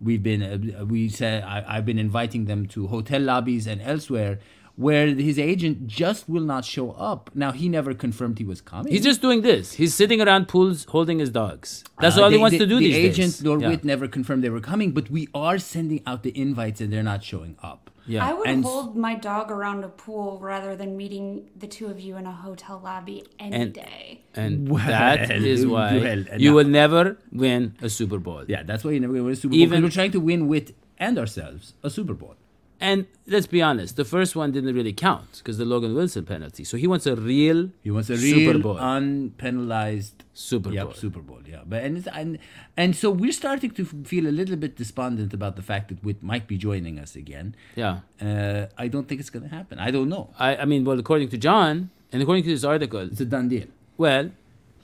[0.00, 4.38] We've been uh, we said I, I've been inviting them to hotel lobbies and elsewhere
[4.86, 7.30] where his agent just will not show up.
[7.34, 8.92] Now he never confirmed he was coming.
[8.92, 11.68] he's just doing this he's sitting around pools holding his dogs
[12.02, 13.76] that's Uh, all he wants the- to do the these agent days nor yeah.
[13.94, 17.22] Never confirmed they were coming, but we are sending out the invites and they're not
[17.32, 17.82] showing up.
[18.14, 21.26] yeah I would And- hold my dog around a pool rather than meeting
[21.62, 24.04] the two of you in a hotel lobby any And- day.
[24.42, 27.02] and Well, that is why well, you will never
[27.44, 29.60] win a Super Bowl Yeah, that's why you're never going to win a Super Bowl.
[29.64, 30.66] Even- Even we're trying to win with
[31.06, 32.36] and ourselves a Super Bowl.
[32.80, 36.62] And let's be honest, the first one didn't really count because the Logan Wilson penalty.
[36.62, 38.76] So he wants a real He wants a Super real Bowl.
[38.78, 40.94] unpenalized Super yep, Bowl.
[40.94, 41.40] Super Bowl.
[41.46, 42.38] Yeah, but and, it's, and
[42.76, 46.22] and so we're starting to feel a little bit despondent about the fact that Whit
[46.22, 47.54] might be joining us again.
[47.74, 48.00] yeah.
[48.20, 49.78] Uh, I don't think it's going to happen.
[49.78, 50.30] I don't know.
[50.38, 53.48] I, I mean, well, according to John, and according to this article, It's a done
[53.48, 53.66] deal.
[53.96, 54.30] well,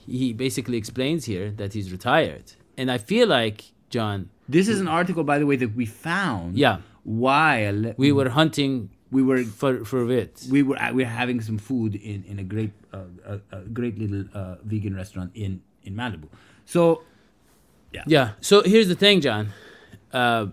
[0.06, 2.52] he basically explains here that he's retired.
[2.76, 6.58] And I feel like, John, This is an article, by the way, that we found.
[6.58, 6.78] Yeah.
[7.04, 10.44] While we were hunting we were for, for it.
[10.50, 13.98] we were we were having some food in in a great uh, a, a great
[13.98, 16.28] little uh, vegan restaurant in in Malibu.
[16.64, 17.02] So
[17.92, 18.02] Yeah.
[18.16, 18.28] Yeah.
[18.40, 19.44] So here's the thing, John.
[20.12, 20.46] Uh,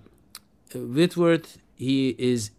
[0.75, 2.51] Whitworth, he is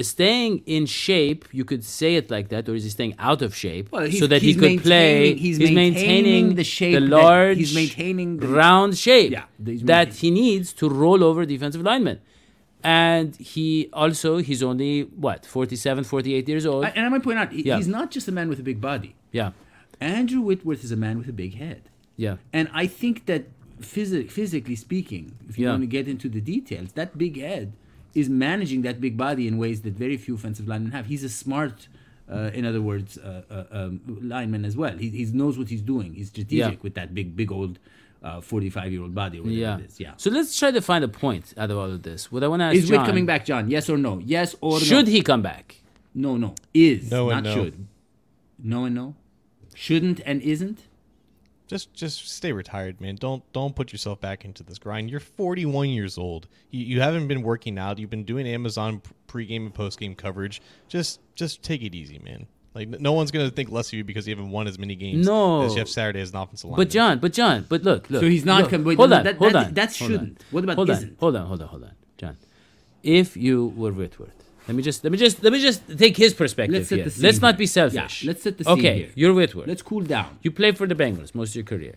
[0.00, 3.54] staying in shape, you could say it like that, or is he staying out of
[3.54, 5.36] shape Well, so that he could play?
[5.36, 9.44] maintaining- he's maintaining the shape the large, he's maintaining the- round shape Yeah,
[9.94, 12.18] that he needs to roll over defensive linemen.
[12.84, 16.84] And he also, he's only, what, 47, 48 years old?
[16.84, 17.76] And I might point out, Yeah.
[17.78, 19.14] he's not just a man with a big body.
[19.32, 19.52] yeah,
[20.00, 21.82] Andrew Whitworth is a man with a big head.
[22.16, 22.36] yeah.
[22.52, 23.42] And I think that
[23.80, 25.70] physi- physically speaking, if you Yeah.
[25.72, 27.72] want to get into the details, that big head
[28.14, 31.06] is managing that big body in ways that very few offensive linemen have.
[31.06, 31.88] He's a smart,
[32.30, 34.96] uh, in other words, uh, uh, um, lineman as well.
[34.98, 36.14] He, he knows what he's doing.
[36.14, 36.84] He's strategic Yeah.
[36.86, 37.78] with that big, big old
[38.24, 39.78] Uh, 45 year old body whatever Yeah.
[39.78, 40.00] it is.
[40.00, 40.14] Yeah.
[40.16, 42.32] So let's try to find a point out of all of this.
[42.32, 43.68] What I want to ask Is John, Whit coming back, John?
[43.68, 44.18] Yes or no?
[44.24, 44.78] Yes or no?
[44.78, 45.82] should he come back?
[46.14, 46.54] No, no.
[46.72, 47.10] Is.
[47.10, 47.54] No not and no.
[47.54, 47.86] should.
[48.58, 49.14] No and no?
[49.74, 50.78] Shouldn't and isn't?
[51.66, 53.16] Just just stay retired, man.
[53.16, 55.10] Don't don't put yourself back into this grind.
[55.10, 56.46] You're 41 years old.
[56.70, 57.98] You, you haven't been working out.
[57.98, 60.62] You've been doing Amazon p- pregame and postgame coverage.
[60.88, 62.46] Just just take it easy, man.
[62.74, 65.24] Like no one's gonna think less of you because you haven't won as many games
[65.26, 65.62] No.
[65.62, 66.76] as Jeff Saturday as an offensive line.
[66.76, 68.20] But John, but John, but look, look.
[68.22, 69.74] So he's not look, com- wait, hold no, on, that- hold that- on.
[69.74, 70.18] that hold on.
[70.18, 70.44] shouldn't.
[70.50, 71.10] What about hold isn't?
[71.10, 72.36] On, hold on, hold on, hold on, John.
[73.04, 74.34] If you were Whitworth,
[74.66, 77.04] let me just let me just let me just take his perspective Let's set here.
[77.04, 78.22] the scene let's not be selfish.
[78.24, 79.08] Yeah, let's set the scene Okay, here.
[79.14, 79.68] you're Whitworth.
[79.68, 80.38] Let's cool down.
[80.42, 81.94] You play for the Bengals most of your career.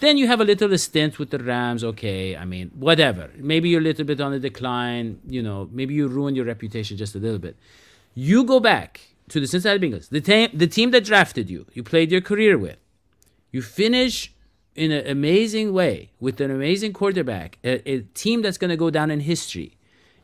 [0.00, 1.82] Then you have a little stint with the Rams.
[1.82, 3.30] Okay, I mean, whatever.
[3.36, 5.18] Maybe you're a little bit on the decline.
[5.26, 7.56] You know, maybe you ruined your reputation just a little bit.
[8.14, 11.82] You go back to the Cincinnati Bengals, the team, the team that drafted you, you
[11.82, 12.76] played your career with.
[13.50, 14.32] You finish
[14.74, 18.90] in an amazing way with an amazing quarterback, a, a team that's going to go
[18.90, 19.76] down in history,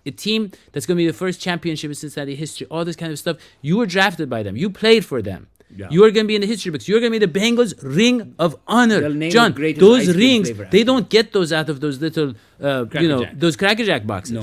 [0.04, 3.12] a team that's going to be the first championship in Cincinnati history, all this kind
[3.12, 3.36] of stuff.
[3.62, 4.56] You were drafted by them.
[4.56, 5.48] You played for them.
[5.74, 5.86] Yeah.
[5.90, 6.88] You are going to be in the history books.
[6.88, 9.08] You're going to be the Bengals Ring of Honor.
[9.30, 13.38] John, those rings, they don't get those out of those little, uh, you know, Jack.
[13.38, 14.32] those Cracker Jack boxes.
[14.32, 14.42] No.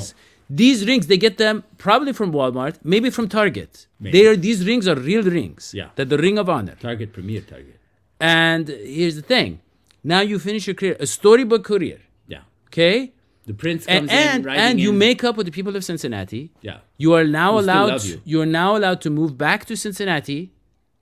[0.50, 3.88] These rings, they get them probably from Walmart, maybe from Target.
[4.00, 5.74] They are these rings are real rings.
[5.74, 5.90] Yeah.
[5.96, 6.76] They're the Ring of Honor.
[6.80, 7.80] Target, premier target.
[8.20, 9.60] And here's the thing.
[10.04, 12.00] Now you finish your career, a storybook career.
[12.28, 12.42] Yeah.
[12.68, 13.14] Okay?
[13.46, 14.98] The prince comes And and, in, and you in.
[14.98, 16.52] make up with the people of Cincinnati.
[16.62, 16.78] Yeah.
[16.98, 18.22] You are now Who allowed you.
[18.26, 18.42] you.
[18.42, 20.52] are now allowed to move back to Cincinnati.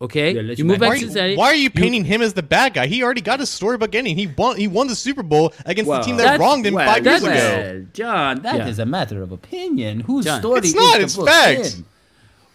[0.02, 0.32] Okay?
[0.34, 1.32] Yeah, you you move back back why, to are Cincinnati.
[1.34, 2.86] you, why are you painting him as the bad guy?
[2.88, 4.18] He already got his storybook ending.
[4.18, 4.58] He won.
[4.58, 7.22] He won the Super Bowl against Well, the team that wronged him well, five years
[7.22, 7.74] that's- ago.
[7.80, 8.84] Well, John, that is Yeah.
[8.84, 10.02] a matter of opinion.
[10.02, 10.42] Whose John.
[10.42, 11.86] story It's is not, the it's book in?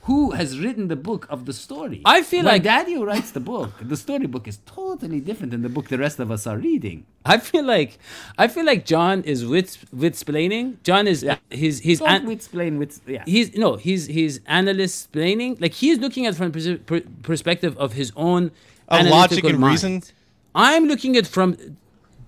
[0.04, 2.00] Who has written the book of the story?
[2.04, 3.70] I feel when like- Daddy writes the book.
[3.82, 7.04] The storybook is totally different than the book the rest of us are reading.
[7.24, 7.98] I feel like
[8.38, 10.76] I feel like John is with with splaining.
[10.84, 11.36] John is yeah.
[11.50, 13.24] he's he's Don't an- explain with yeah.
[13.26, 17.92] he's no he's he's analyst explaining like he's looking at from persi- per- perspective of
[17.92, 18.42] his own
[18.88, 19.72] Of logic analytical and mind.
[19.72, 20.02] reason?
[20.54, 21.48] i'm looking at from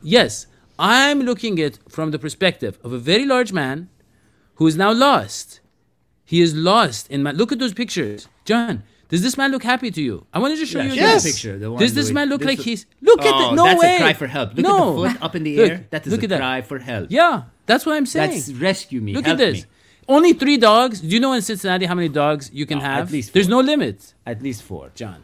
[0.02, 0.46] yes
[0.78, 3.88] i'm looking at from the perspective of a very large man
[4.56, 5.58] who is now lost
[6.32, 9.90] he is lost in my look at those pictures john does this man look happy
[9.96, 11.10] to you i want to just show Yeah, you show again.
[11.14, 11.22] Yes.
[11.24, 11.54] the picture.
[11.62, 13.56] The one does this with- man look this like is- he's look at Oh, the
[13.60, 14.48] no that's way a cry for help.
[14.56, 14.76] Look no.
[14.76, 15.78] at the foot up in the Look, air.
[15.92, 16.38] That is look a at that.
[16.44, 17.06] cry for help.
[17.20, 17.34] yeah
[17.68, 19.12] that's what i'm saying That's rescue me.
[19.16, 19.58] Look help at this.
[19.62, 19.68] me.
[20.16, 20.96] Only three dogs.
[21.00, 23.12] Do you know in Cincinnati how many dogs you can Oh, at have?
[23.16, 23.96] least There's no limit,
[24.32, 24.84] At least four.
[25.00, 25.18] John.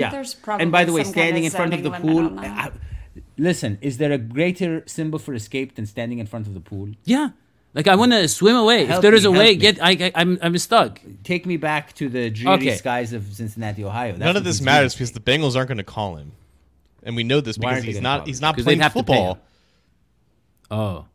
[0.00, 0.10] Yeah.
[0.14, 2.22] there's probably and by the way, standing in front of the pool.
[2.24, 2.72] limit on that.
[2.72, 6.64] uh, listen, is there a greater symbol for escape than standing in front of the
[6.70, 6.88] pool?
[7.04, 7.28] Yeah.
[7.78, 8.82] Like I want to swim away.
[8.82, 9.54] if Help there is me, a way, me.
[9.56, 9.78] get.
[9.80, 11.00] I, I I'm I'm stuck.
[11.22, 12.74] Take me back to the dreary Okay.
[12.76, 14.12] skies of Cincinnati, Ohio.
[14.12, 16.32] That's None of this matters because the Bengals aren't going to call him,
[17.04, 18.18] and we know this because he's not he's not.
[18.18, 18.42] call He's him?
[18.42, 19.38] not 'Cause they'd playing have to pay football.
[20.70, 21.06] Oh,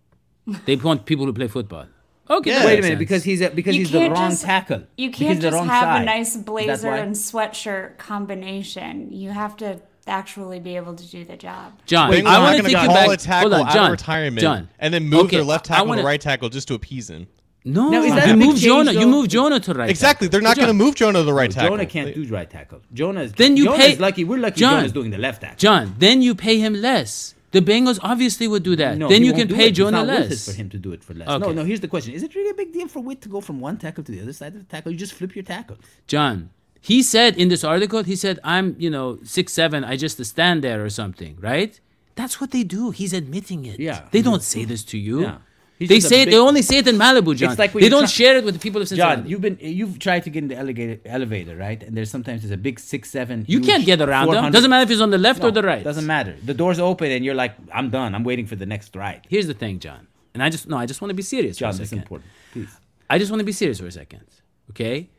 [0.66, 1.88] they want people to play football.
[2.30, 2.52] Okay.
[2.52, 2.66] Yeah.
[2.66, 3.00] Wait a minute, sense.
[3.00, 4.84] because he's a, because You he's the wrong just- tackle.
[4.98, 6.02] You can't just have side.
[6.02, 9.12] a nice blazer and sweatshirt combination.
[9.12, 11.74] You have to actually be able to do the job.
[11.86, 13.10] John, Bengals I want to gonna take you call back.
[13.10, 13.86] a tackle Hold on, out John.
[13.86, 16.22] of retirement John, and then move Okay, their left I- I tackle wanna- to right
[16.22, 17.28] tackle just to appease him.
[17.66, 18.92] No, Now, is that you move change, Jonah.
[18.92, 19.90] You move Jonah to right.
[19.90, 20.28] Exactly.
[20.28, 21.70] They're not going to move Jonah to the right tackle.
[21.78, 22.82] Jonah can't do right tackle.
[22.94, 24.26] Jonah's Then you Jonah's pay- lucky.
[24.26, 24.60] We're lucky.
[24.60, 24.74] John.
[24.80, 25.56] Jonah's doing the left tackle.
[25.60, 27.36] John, then you pay him less.
[27.52, 28.98] The Bengals obviously would do that.
[28.98, 29.68] No, then you can pay it.
[29.70, 30.46] It's Jonah not worth less.
[30.48, 31.26] it for him to do it for less.
[31.30, 31.64] No, no.
[31.64, 33.78] Here's the question: Is it really a big deal for Whit to go from one
[33.78, 34.92] tackle to the other side of the tackle?
[34.92, 35.78] You just flip your tackle.
[36.08, 36.50] John,
[36.90, 40.58] he said in this article, he said, I'm, you know, six seven, I just stand
[40.68, 41.74] there or something, right?
[42.20, 42.92] That's what they do.
[42.92, 43.80] He's admitting it.
[43.80, 44.02] Yeah.
[44.12, 45.22] They don't say this to you.
[45.22, 45.38] Yeah.
[45.80, 47.52] He's They say it, they only say it in Malibu, John.
[47.52, 49.22] It's like they don't try- share it with the people of Cincinnati.
[49.22, 51.82] John, you've been you've tried to get in the elevator, elevator, right?
[51.82, 53.46] And there's sometimes there's a big six seven.
[53.48, 54.52] you can't get around them.
[54.52, 55.84] Doesn't matter if it's on the left No, or the right.
[55.84, 56.36] Doesn't matter.
[56.44, 58.14] The door's open and you're like, I'm done.
[58.14, 59.22] I'm waiting for the next ride.
[59.30, 60.08] Here's the thing, John.
[60.34, 61.90] And I just no, I just want to be serious John, for a this is
[61.90, 62.04] second.
[62.04, 62.30] important.
[62.54, 62.74] Please.
[63.10, 64.28] I just want to be serious for a second.
[64.72, 65.10] Okay?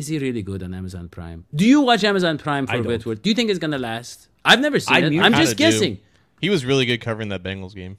[0.00, 1.44] Is he really good on Amazon Prime?
[1.54, 2.86] Do you watch Amazon Prime for don't.
[2.86, 3.20] Whitworth?
[3.20, 4.28] Do you think it's gonna last?
[4.46, 5.04] I've never seen I it.
[5.08, 5.64] I'm Kinda just do.
[5.64, 5.98] guessing.
[6.40, 7.98] He was really good covering that Bengals game.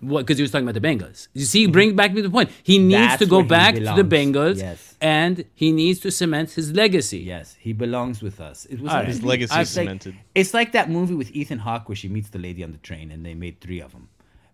[0.00, 0.22] What?
[0.24, 1.28] Because he was talking about the Bengals.
[1.34, 1.72] You see, mm-hmm.
[1.72, 2.48] bring back to the point.
[2.62, 4.04] He needs That's to go where he back to the.
[4.16, 4.94] Bengals, Yes.
[5.02, 7.18] and he needs to cement his legacy.
[7.18, 8.64] Yes, he belongs with us.
[8.66, 9.06] It was right.
[9.06, 10.14] His legacy I- is it's like- cemented.
[10.34, 13.10] It's like that movie with Ethan Hawke where she meets the lady on the train,
[13.10, 14.08] and they made three of them.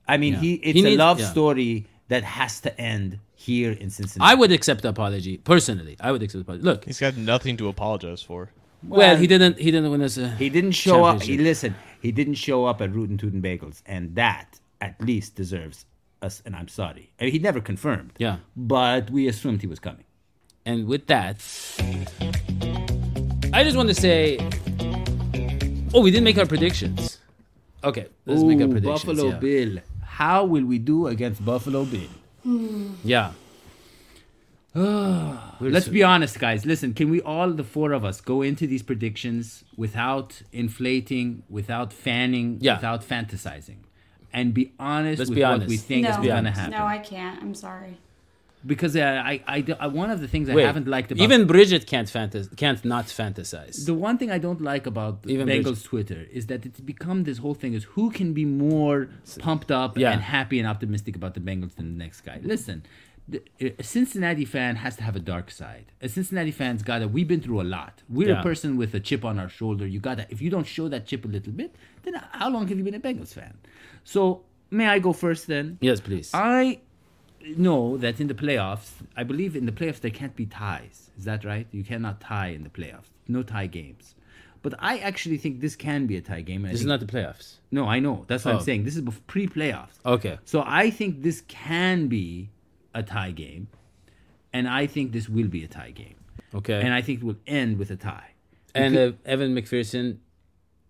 [0.09, 0.41] I mean, Yeah.
[0.41, 1.31] he it's He a needs- love yeah.
[1.31, 4.31] story that has to end here in Cincinnati.
[4.31, 5.97] I would accept the apology personally.
[6.01, 6.65] I would accept the apology.
[6.65, 8.51] Look, He's got nothing to apologize for.
[8.87, 9.59] well, he didn't.
[9.59, 10.17] He didn't win us.
[10.19, 11.23] A He didn't show up.
[11.23, 11.45] He championship.
[11.45, 11.75] listen.
[12.01, 15.87] He didn't show up at Root Rootin' Tootin' Bagels, and that at least deserves
[16.21, 16.43] us.
[16.45, 17.13] And I'm sorry.
[17.21, 18.13] I mean, he never confirmed.
[18.19, 18.39] Yeah.
[18.57, 20.05] but we assumed he was coming.
[20.65, 21.37] And with that,
[23.53, 24.39] I just want to say,
[25.95, 27.19] oh, we didn't make our predictions.
[27.85, 29.05] Okay, let's make our Ooh, predictions.
[29.05, 29.39] Buffalo yeah.
[29.39, 29.79] Bill.
[30.21, 32.09] How will we do against Buffalo Bill?
[32.43, 32.95] Hmm.
[33.05, 33.33] Yeah.
[34.75, 35.57] Ah.
[35.61, 36.65] Let's be honest, guys.
[36.65, 41.93] Listen, can we all, the four of us, go into these predictions without inflating, without
[41.93, 42.77] fanning, Yeah.
[42.77, 43.81] without fantasizing,
[44.33, 45.69] and be honest Let's with be what honest.
[45.69, 46.61] we think no, is be going to honest.
[46.61, 46.79] happen?
[46.79, 47.43] no, I can't.
[47.43, 47.99] I'm sorry.
[48.65, 51.87] Because uh, I, I, I- one of the things I haven't liked about even Bridget
[51.87, 53.85] can't fantas- can't not fantasize.
[53.87, 55.85] the one thing I don't like about Even Bengals Bridget.
[55.85, 59.09] Twitter is that it's become this whole thing is who can be more
[59.39, 60.13] pumped up Yeah.
[60.13, 62.41] and happy and optimistic about the Bengals than the next guy.
[62.43, 62.85] Listen,
[63.29, 65.87] the, a Cincinnati fan has to have a dark side.
[66.01, 67.09] A Cincinnati fan's got to.
[67.09, 68.03] We've been through a lot.
[68.09, 68.41] We're Yeah.
[68.41, 69.87] a person with a chip on our shoulder.
[69.87, 70.27] You got to.
[70.29, 72.95] If you don't show that chip a little bit, then how long have you been
[72.95, 73.55] a Bengals fan?
[74.05, 75.79] So may I go first then?
[75.81, 76.31] yes, please.
[76.35, 76.81] I
[77.57, 81.11] know that in the playoffs, I believe in the playoffs there can't be ties.
[81.19, 81.67] Is that right?
[81.73, 83.11] You cannot tie in the playoffs.
[83.29, 84.15] No tie games.
[84.63, 86.63] But I actually think this can be a tie game.
[86.63, 87.55] This is not the playoffs.
[87.73, 88.25] No, I know.
[88.29, 88.59] That's what Oh.
[88.59, 88.85] I'm saying.
[88.85, 89.99] This is pre-playoffs.
[90.07, 90.39] Okay.
[90.45, 92.51] So I think this can be
[92.95, 93.67] a tie game,
[94.53, 96.15] and I think this will be a tie game,
[96.55, 96.81] Okay.
[96.81, 98.29] and I think it will end with a tie.
[98.75, 100.17] and uh, Evan McPherson,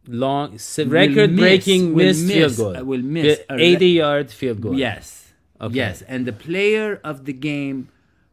[0.07, 2.85] long record-breaking miss- missed will field goal.
[2.85, 4.79] will miss The a re- 80-yard field goal.
[4.79, 5.22] Yes.
[5.63, 5.75] Okay.
[5.77, 6.03] Yes.
[6.03, 7.89] And the player of the game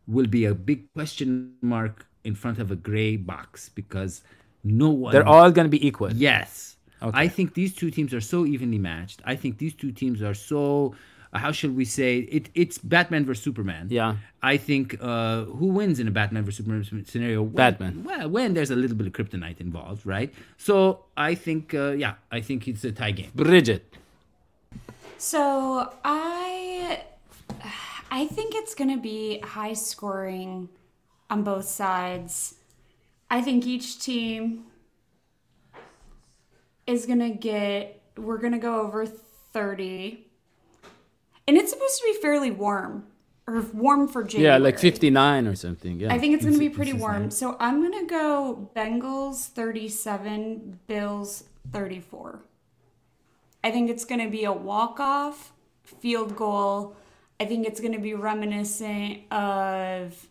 [0.08, 4.24] will be a big question mark in front of a gray box because
[4.64, 5.14] no one.
[5.14, 6.12] They're all going to be equal.
[6.14, 6.76] Yes.
[7.02, 7.18] Okay.
[7.18, 9.22] I think these two teams are so evenly matched.
[9.24, 10.96] I think these two teams are so.
[11.32, 12.50] uh, How should we say it?
[12.56, 13.88] It's Batman versus Superman.
[13.90, 14.16] Yeah.
[14.42, 17.44] I think uh, who wins in a Batman versus Superman scenario?
[17.44, 18.04] When- Batman.
[18.04, 20.34] Well, when there's a little bit of kryptonite involved, right?
[20.58, 23.32] So I think, uh, yeah, I think it's a tie game.
[23.36, 23.96] Bridget.
[25.18, 27.04] So I
[28.12, 30.70] I think it's gonna be high scoring
[31.30, 32.56] on both sides.
[33.30, 34.66] I think each team
[36.88, 40.26] is gonna get we're gonna go over 30.
[41.48, 43.06] And it's supposed to be fairly warm.
[43.48, 44.54] Or warm for January.
[44.54, 46.00] Yeah, like 59 or something.
[46.00, 46.14] Yeah.
[46.14, 47.32] I think it's going to be pretty warm.
[47.32, 52.44] So I'm going to go Bengals 37, Bills 34.
[53.64, 55.52] I think it's going to be a walk off
[55.82, 56.96] field goal.
[57.40, 60.28] I think it's going to be reminiscent of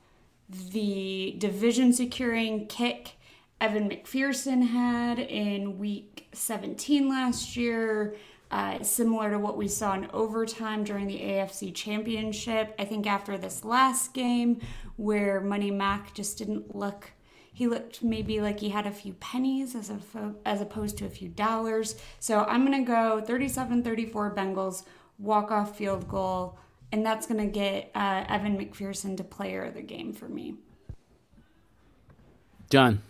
[0.48, 3.12] the division securing kick
[3.60, 8.14] Evan McPherson had in week 17 last year.
[8.50, 12.74] Uh, similar to what we saw in overtime during the AFC Championship.
[12.78, 14.60] I think after this last game,
[14.96, 17.12] where Money Mac just didn't look,
[17.52, 19.98] he looked maybe like he had a few pennies as, a,
[20.46, 21.96] as opposed to a few dollars.
[22.20, 24.84] So I'm going to go 37 34 Bengals,
[25.18, 26.58] walk off field goal,
[26.92, 30.54] and that's going to get uh, Evan McPherson to player of the game for me.
[32.70, 33.02] John.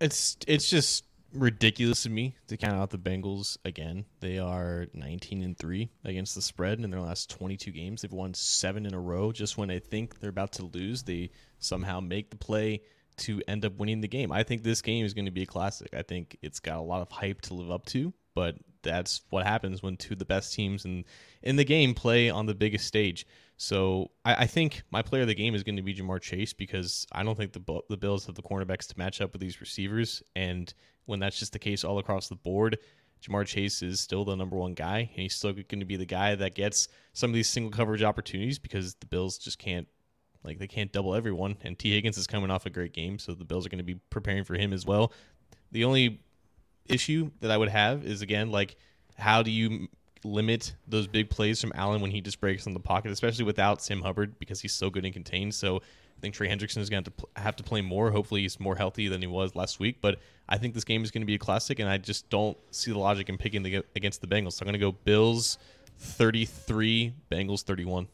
[0.00, 4.04] It's it's just ridiculous to me to count out the Bengals again.
[4.20, 8.02] They are 19 and 3 against the spread in their last 22 games.
[8.02, 9.32] They've won 7 in a row.
[9.32, 12.82] Just when I think they're about to lose, they somehow make the play
[13.18, 14.32] to end up winning the game.
[14.32, 15.94] I think this game is going to be a classic.
[15.94, 19.46] I think it's got a lot of hype to live up to, but that's what
[19.46, 21.04] happens when two of the best teams in
[21.42, 23.26] in the game play on the biggest stage.
[23.56, 26.52] So I, I think my player of the game is going to be Ja'Marr Chase
[26.52, 29.60] because I don't think the the Bills have the cornerbacks to match up with these
[29.60, 30.72] receivers, and
[31.06, 32.78] when that's just the case all across the board,
[33.22, 36.04] Ja'Marr Chase is still the number one guy, and he's still going to be the
[36.04, 39.86] guy that gets some of these single coverage opportunities because the Bills just can't
[40.44, 43.32] like they can't double everyone, and Tee Higgins is coming off a great game, so
[43.32, 45.12] the Bills are going to be preparing for him as well.
[45.70, 46.20] The only
[46.86, 48.76] issue that I would have is again like
[49.16, 49.88] how do you
[50.24, 53.82] limit those big plays from Allen when he just breaks in the pocket, especially without
[53.82, 55.54] Sam Hubbard because he's so good and contained.
[55.54, 58.10] So I think Trey Hendrickson is going to have to, pl- have to play more.
[58.10, 59.98] Hopefully, he's more healthy than he was last week.
[60.00, 62.56] But I think this game is going to be a classic, and I just don't
[62.70, 64.54] see the logic in picking the, against the Bengals.
[64.54, 65.58] So I'm going to go Bills
[65.98, 68.08] 33, Bengals 31.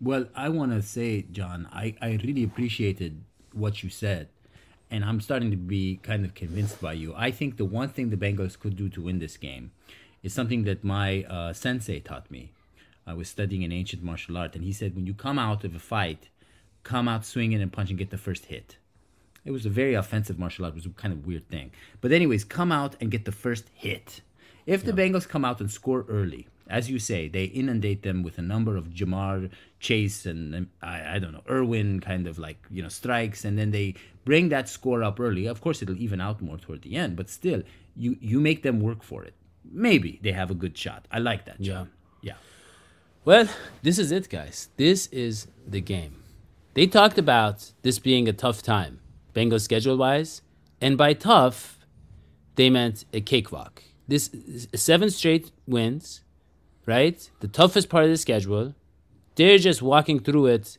[0.00, 4.28] Well, I want to say, John, I, I really appreciated what you said.
[4.94, 7.12] And I'm starting to be kind of convinced by you.
[7.16, 9.72] I think the one thing the Bengals could do to win this game
[10.22, 12.52] is something that my uh, sensei taught me.
[13.04, 15.74] I was studying an ancient martial art, and he said, when you come out of
[15.74, 16.28] a fight,
[16.84, 18.76] come out swinging and punching, and get the first hit.
[19.44, 20.74] It was a very offensive martial art.
[20.74, 21.72] It was a kind of weird thing.
[22.00, 24.20] But anyways, come out and get the first hit.
[24.64, 28.38] If the Bengals come out and score early, as you say, they inundate them with
[28.38, 29.50] a number of Ja'Marr
[29.80, 33.58] Chase and um, I, I don't know Irwin kind of like you know strikes, and
[33.58, 33.94] then they
[34.24, 35.46] bring that score up early.
[35.46, 37.62] Of course, it'll even out more toward the end, but still,
[37.94, 39.34] you you make them work for it.
[39.70, 41.06] Maybe they have a good shot.
[41.10, 41.60] I like that.
[41.60, 41.90] John.
[42.22, 42.34] Yeah.
[43.24, 43.48] Well,
[43.82, 44.68] this is it, guys.
[44.76, 46.22] This is the game.
[46.74, 49.00] They talked about this being a tough time,
[49.34, 50.42] Bengals schedule wise,
[50.80, 51.78] and by tough,
[52.56, 53.82] they meant a cakewalk.
[54.08, 54.30] This
[54.74, 56.23] seven straight wins,
[56.86, 57.30] right?
[57.40, 58.74] The toughest part of the schedule.
[59.36, 60.78] They're just walking through it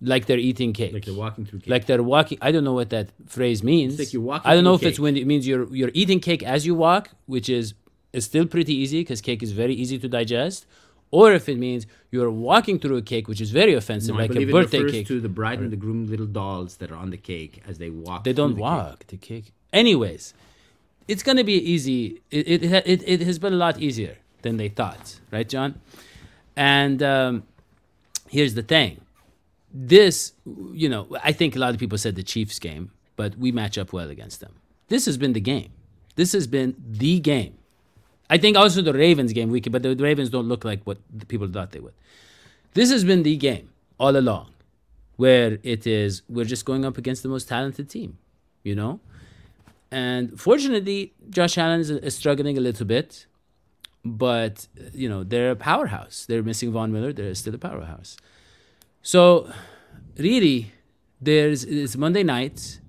[0.00, 0.92] like they're eating cake.
[0.92, 1.70] Like they're walking through cake.
[1.70, 2.38] Like they're walking.
[2.40, 3.98] I don't know what that phrase means.
[3.98, 5.02] like you're walking I don't know if through it's cake.
[5.02, 7.74] when it means you're you're eating cake as you walk, which is
[8.12, 10.66] is still pretty easy because cake is very easy to digest,
[11.10, 14.34] or if it means you're walking through a cake, which is very offensive, No, like
[14.34, 15.06] a birthday refers cake.
[15.08, 17.90] to the bride and the groom little dolls that are on the cake as they
[17.90, 18.24] walk.
[18.24, 18.60] They don't the cake.
[18.62, 19.52] walk the cake.
[19.72, 20.32] Anyways,
[21.06, 22.20] it's gonna be easy.
[22.30, 25.80] It, it it it has been a lot easier than they thought, right, John?
[26.56, 27.44] And um,
[28.28, 29.00] here's the thing:
[29.72, 30.32] this,
[30.72, 33.78] you know, I think a lot of people said the Chiefs game, but we match
[33.78, 34.54] up well against them.
[34.88, 35.70] This has been the game.
[36.16, 37.58] This has been the game.
[38.30, 40.98] I think also the Ravens game we could, but the Ravens don't look like what
[41.14, 41.94] the people thought they would.
[42.74, 44.50] This has been the game all along,
[45.16, 48.18] where it is we're just going up against the most talented team,
[48.62, 49.00] you know.
[49.90, 53.26] And fortunately, Josh Allen is, is struggling a little bit,
[54.16, 56.26] but you know they're a powerhouse.
[56.26, 57.12] They're missing Von Miller.
[57.12, 58.16] They're still a powerhouse.
[59.02, 59.50] So,
[60.16, 60.72] really,
[61.20, 62.80] there's it's Monday night,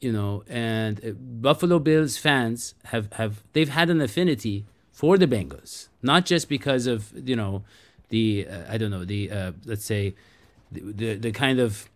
[0.00, 5.26] you know, and uh, Buffalo Bills fans have have they've had an affinity for the
[5.26, 7.64] Bengals, not just because of you know
[8.10, 10.14] the uh, I don't know the uh, let's say
[10.70, 11.88] the, the the kind of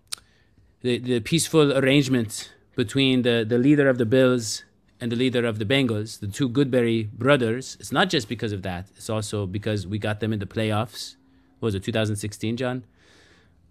[0.83, 4.63] the, the peaceful arrangement between the, the leader of the Bills
[5.01, 7.77] and the leader of the Bengals, the two Goodberry brothers.
[7.81, 8.89] It's not just because of that.
[8.97, 11.17] It's also because we got them in the playoffs.
[11.61, 12.85] What was it 2016, John?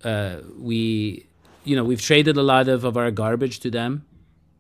[0.04, 1.28] Uh, we,
[1.64, 4.06] you know, we've traded a lot of, of our garbage to them,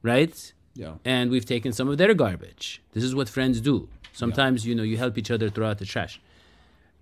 [0.01, 0.53] right?
[0.75, 0.93] Yeah.
[1.05, 2.81] And we've taken some of their garbage.
[2.93, 3.89] This is what friends do.
[4.13, 6.19] Sometimes, you know, you help each other throw out the trash.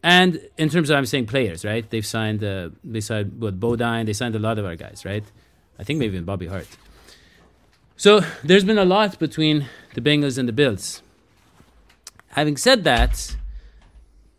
[0.04, 1.90] And in terms of I'm saying players, right?
[1.90, 5.24] They've signed uh, they signed what Bodine, they signed a lot of our guys, right?
[5.80, 6.68] I think maybe even Bobby Hart.
[7.98, 11.02] So there's been a lot between the Bengals and the Bills.
[12.30, 13.38] Having said that,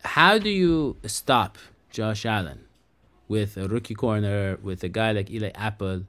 [0.05, 1.57] how do you stop
[1.91, 2.67] Josh Allen
[3.29, 6.05] with a rookie corner, with a guy like Eli Apple,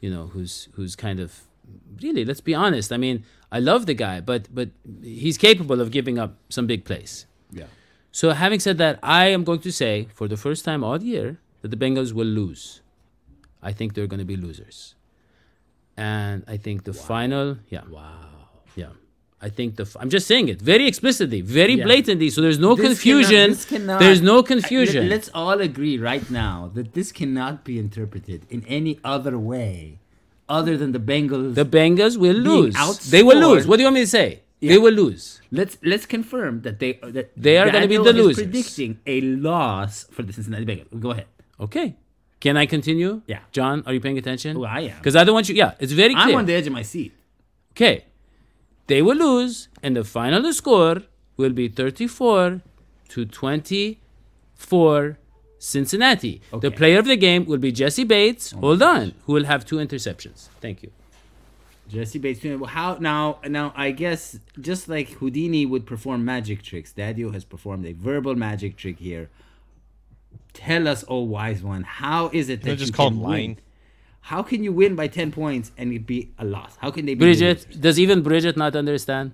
[0.00, 1.42] you know, who's who's kind of
[2.02, 2.92] really, let's be honest.
[2.92, 4.68] I mean, I love the guy, but but
[5.02, 7.26] he's capable of giving up some big plays.
[7.50, 7.66] Yeah.
[8.12, 11.38] So having said that, I am going to say for the first time all year
[11.62, 12.80] that the Bengals will lose.
[13.62, 14.94] I think they're going to be losers.
[15.96, 17.82] And I think the final, yeah.
[17.90, 18.12] Wow.
[18.74, 18.88] Yeah.
[19.40, 21.84] I think the f- I'm just saying it very explicitly, very Yeah.
[21.84, 23.30] blatantly so there's no This confusion.
[23.30, 25.08] cannot- this cannot- there's no confusion.
[25.08, 29.98] Let, us all agree right now that this cannot be interpreted in any other way
[30.48, 31.54] other than the Bengals.
[31.54, 32.74] the Bengals will lose.
[33.10, 33.66] They will lose.
[33.66, 34.28] What do you want me to say?
[34.60, 34.72] Yeah.
[34.72, 35.40] They will lose.
[35.52, 38.36] let's let's confirm that they that They are gonna be the losers.
[38.42, 40.98] predicting a loss for the Cincinnati Bengals.
[40.98, 41.26] Go ahead.
[41.60, 41.96] Okay.
[42.40, 43.22] Can I continue?
[43.26, 43.40] Yeah.
[43.52, 44.56] John, are you paying attention?
[44.56, 44.98] Oh, I am.
[44.98, 45.54] Because I don't want you.
[45.54, 46.28] Yeah, it's very clear.
[46.28, 47.12] I'm on the edge of my seat.
[47.72, 48.04] Okay.
[48.86, 51.02] They will lose, and the final score
[51.36, 52.62] will be 34
[53.08, 55.18] to 24
[55.58, 56.40] Cincinnati.
[56.60, 58.52] The player of the game will be Jessie Bates.
[58.54, 59.14] Oh Hold on.
[59.24, 60.48] Who will have two interceptions.
[60.60, 60.92] Thank you.
[61.88, 62.44] Jessie Bates.
[62.68, 63.38] How now?
[63.46, 68.34] Now I guess just like Houdini would perform magic tricks, Dadio has performed a verbal
[68.34, 69.30] magic trick here.
[70.56, 73.50] Tell us, oh wise one, how is it that They're just you called can lying.
[73.50, 73.58] win?
[74.22, 76.76] How can you win by ten points and it be a loss?
[76.80, 77.80] How can they be Bridget, losers?
[77.80, 79.32] does even Bridget not understand?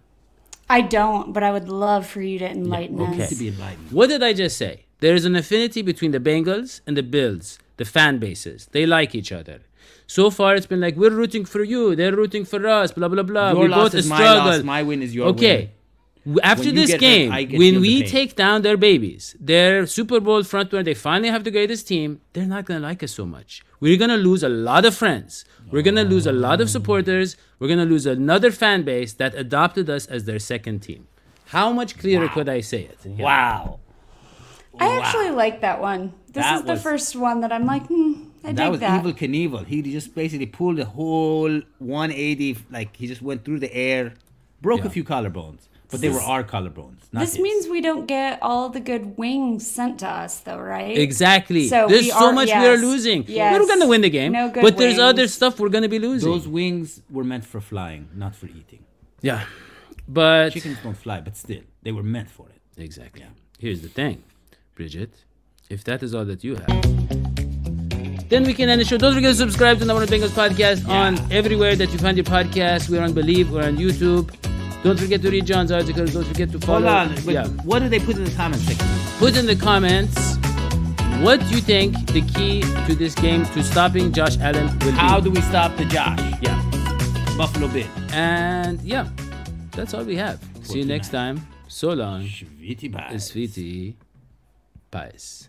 [0.69, 3.23] I don't, but I would love for you to enlighten okay.
[3.23, 3.31] us.
[3.31, 3.93] to be enlightened?
[3.93, 4.85] What did I just say?
[5.01, 8.69] There is an affinity between the Bengals and the Bills, the fan bases.
[8.73, 9.61] They like each other.
[10.07, 13.23] So far, it's been like we're rooting for you, they're rooting for us, blah blah
[13.23, 13.53] blah.
[13.53, 15.57] Your we loss both is my loss, my win is your okay.
[15.57, 15.69] W-
[16.43, 20.45] After When this get hurt, game, when we take down their babies, their Super Bowl
[20.45, 22.21] front runner, they finally have the greatest team.
[22.33, 23.63] They're not gonna like us so much.
[23.81, 25.45] We're gonna lose a lot of friends.
[25.73, 27.37] We're gonna lose a lot of supporters.
[27.59, 31.09] We're gonna lose another fan base that adopted us as their second team.
[31.47, 32.99] How much clearer could I say it?
[33.05, 33.81] Wow.
[34.79, 36.13] I actually like that one.
[36.29, 38.13] This That is the was- first one that I'm like, hmm,
[38.45, 39.03] I That dig was that.
[39.05, 39.67] Was Evel Knievel.
[39.67, 44.15] He just basically pulled the whole 180, like he just went through the air,
[44.63, 44.91] broke a Yeah.
[44.91, 45.69] few collarbones.
[45.93, 47.01] But they were our collarbones.
[47.13, 47.43] Not This his.
[47.43, 50.97] means we don't get all the good wings sent to us, though, right?
[50.97, 51.69] Exactly.
[51.69, 53.25] So there's so are- much we are losing.
[53.29, 53.53] yes.
[53.61, 54.33] We're gonna win the game.
[54.33, 56.29] No good but there's other stuff we're gonna be losing.
[56.31, 58.83] those wings were meant for flying, not for eating.
[59.21, 59.45] yeah.
[60.09, 62.61] But Chickens don't fly, but still, they were meant for it.
[62.87, 63.25] Exactly.
[63.59, 64.25] Here's the thing,
[64.75, 65.13] Bridget.
[65.71, 66.83] If that is all that you have,
[68.29, 68.99] then we can end the show.
[68.99, 72.25] Don't forget to subscribe to Number One Bengals podcast on everywhere that you find your
[72.25, 72.89] podcast.
[72.91, 73.49] We're on Bleav.
[73.51, 74.27] We're on YouTube.
[74.83, 76.13] Don't forget to read John's articles.
[76.13, 76.89] Don't forget to follow.
[76.89, 77.25] Hold on.
[77.25, 77.47] Yeah.
[77.65, 78.89] What do they put in the comments section?
[79.19, 80.37] Put in the comments
[81.23, 85.25] what you think the key to this game to stopping Josh Allen will How be.
[85.27, 86.19] do we stop the Josh?
[86.43, 86.59] yeah.
[87.39, 87.87] Buffalo Bill.
[88.13, 89.09] And yeah,
[89.71, 90.43] that's all we have.
[90.63, 91.47] See you next time.
[91.69, 92.23] So long.
[92.25, 93.17] Shviti bye.
[93.19, 93.97] Sweetie.
[94.91, 95.49] Pies.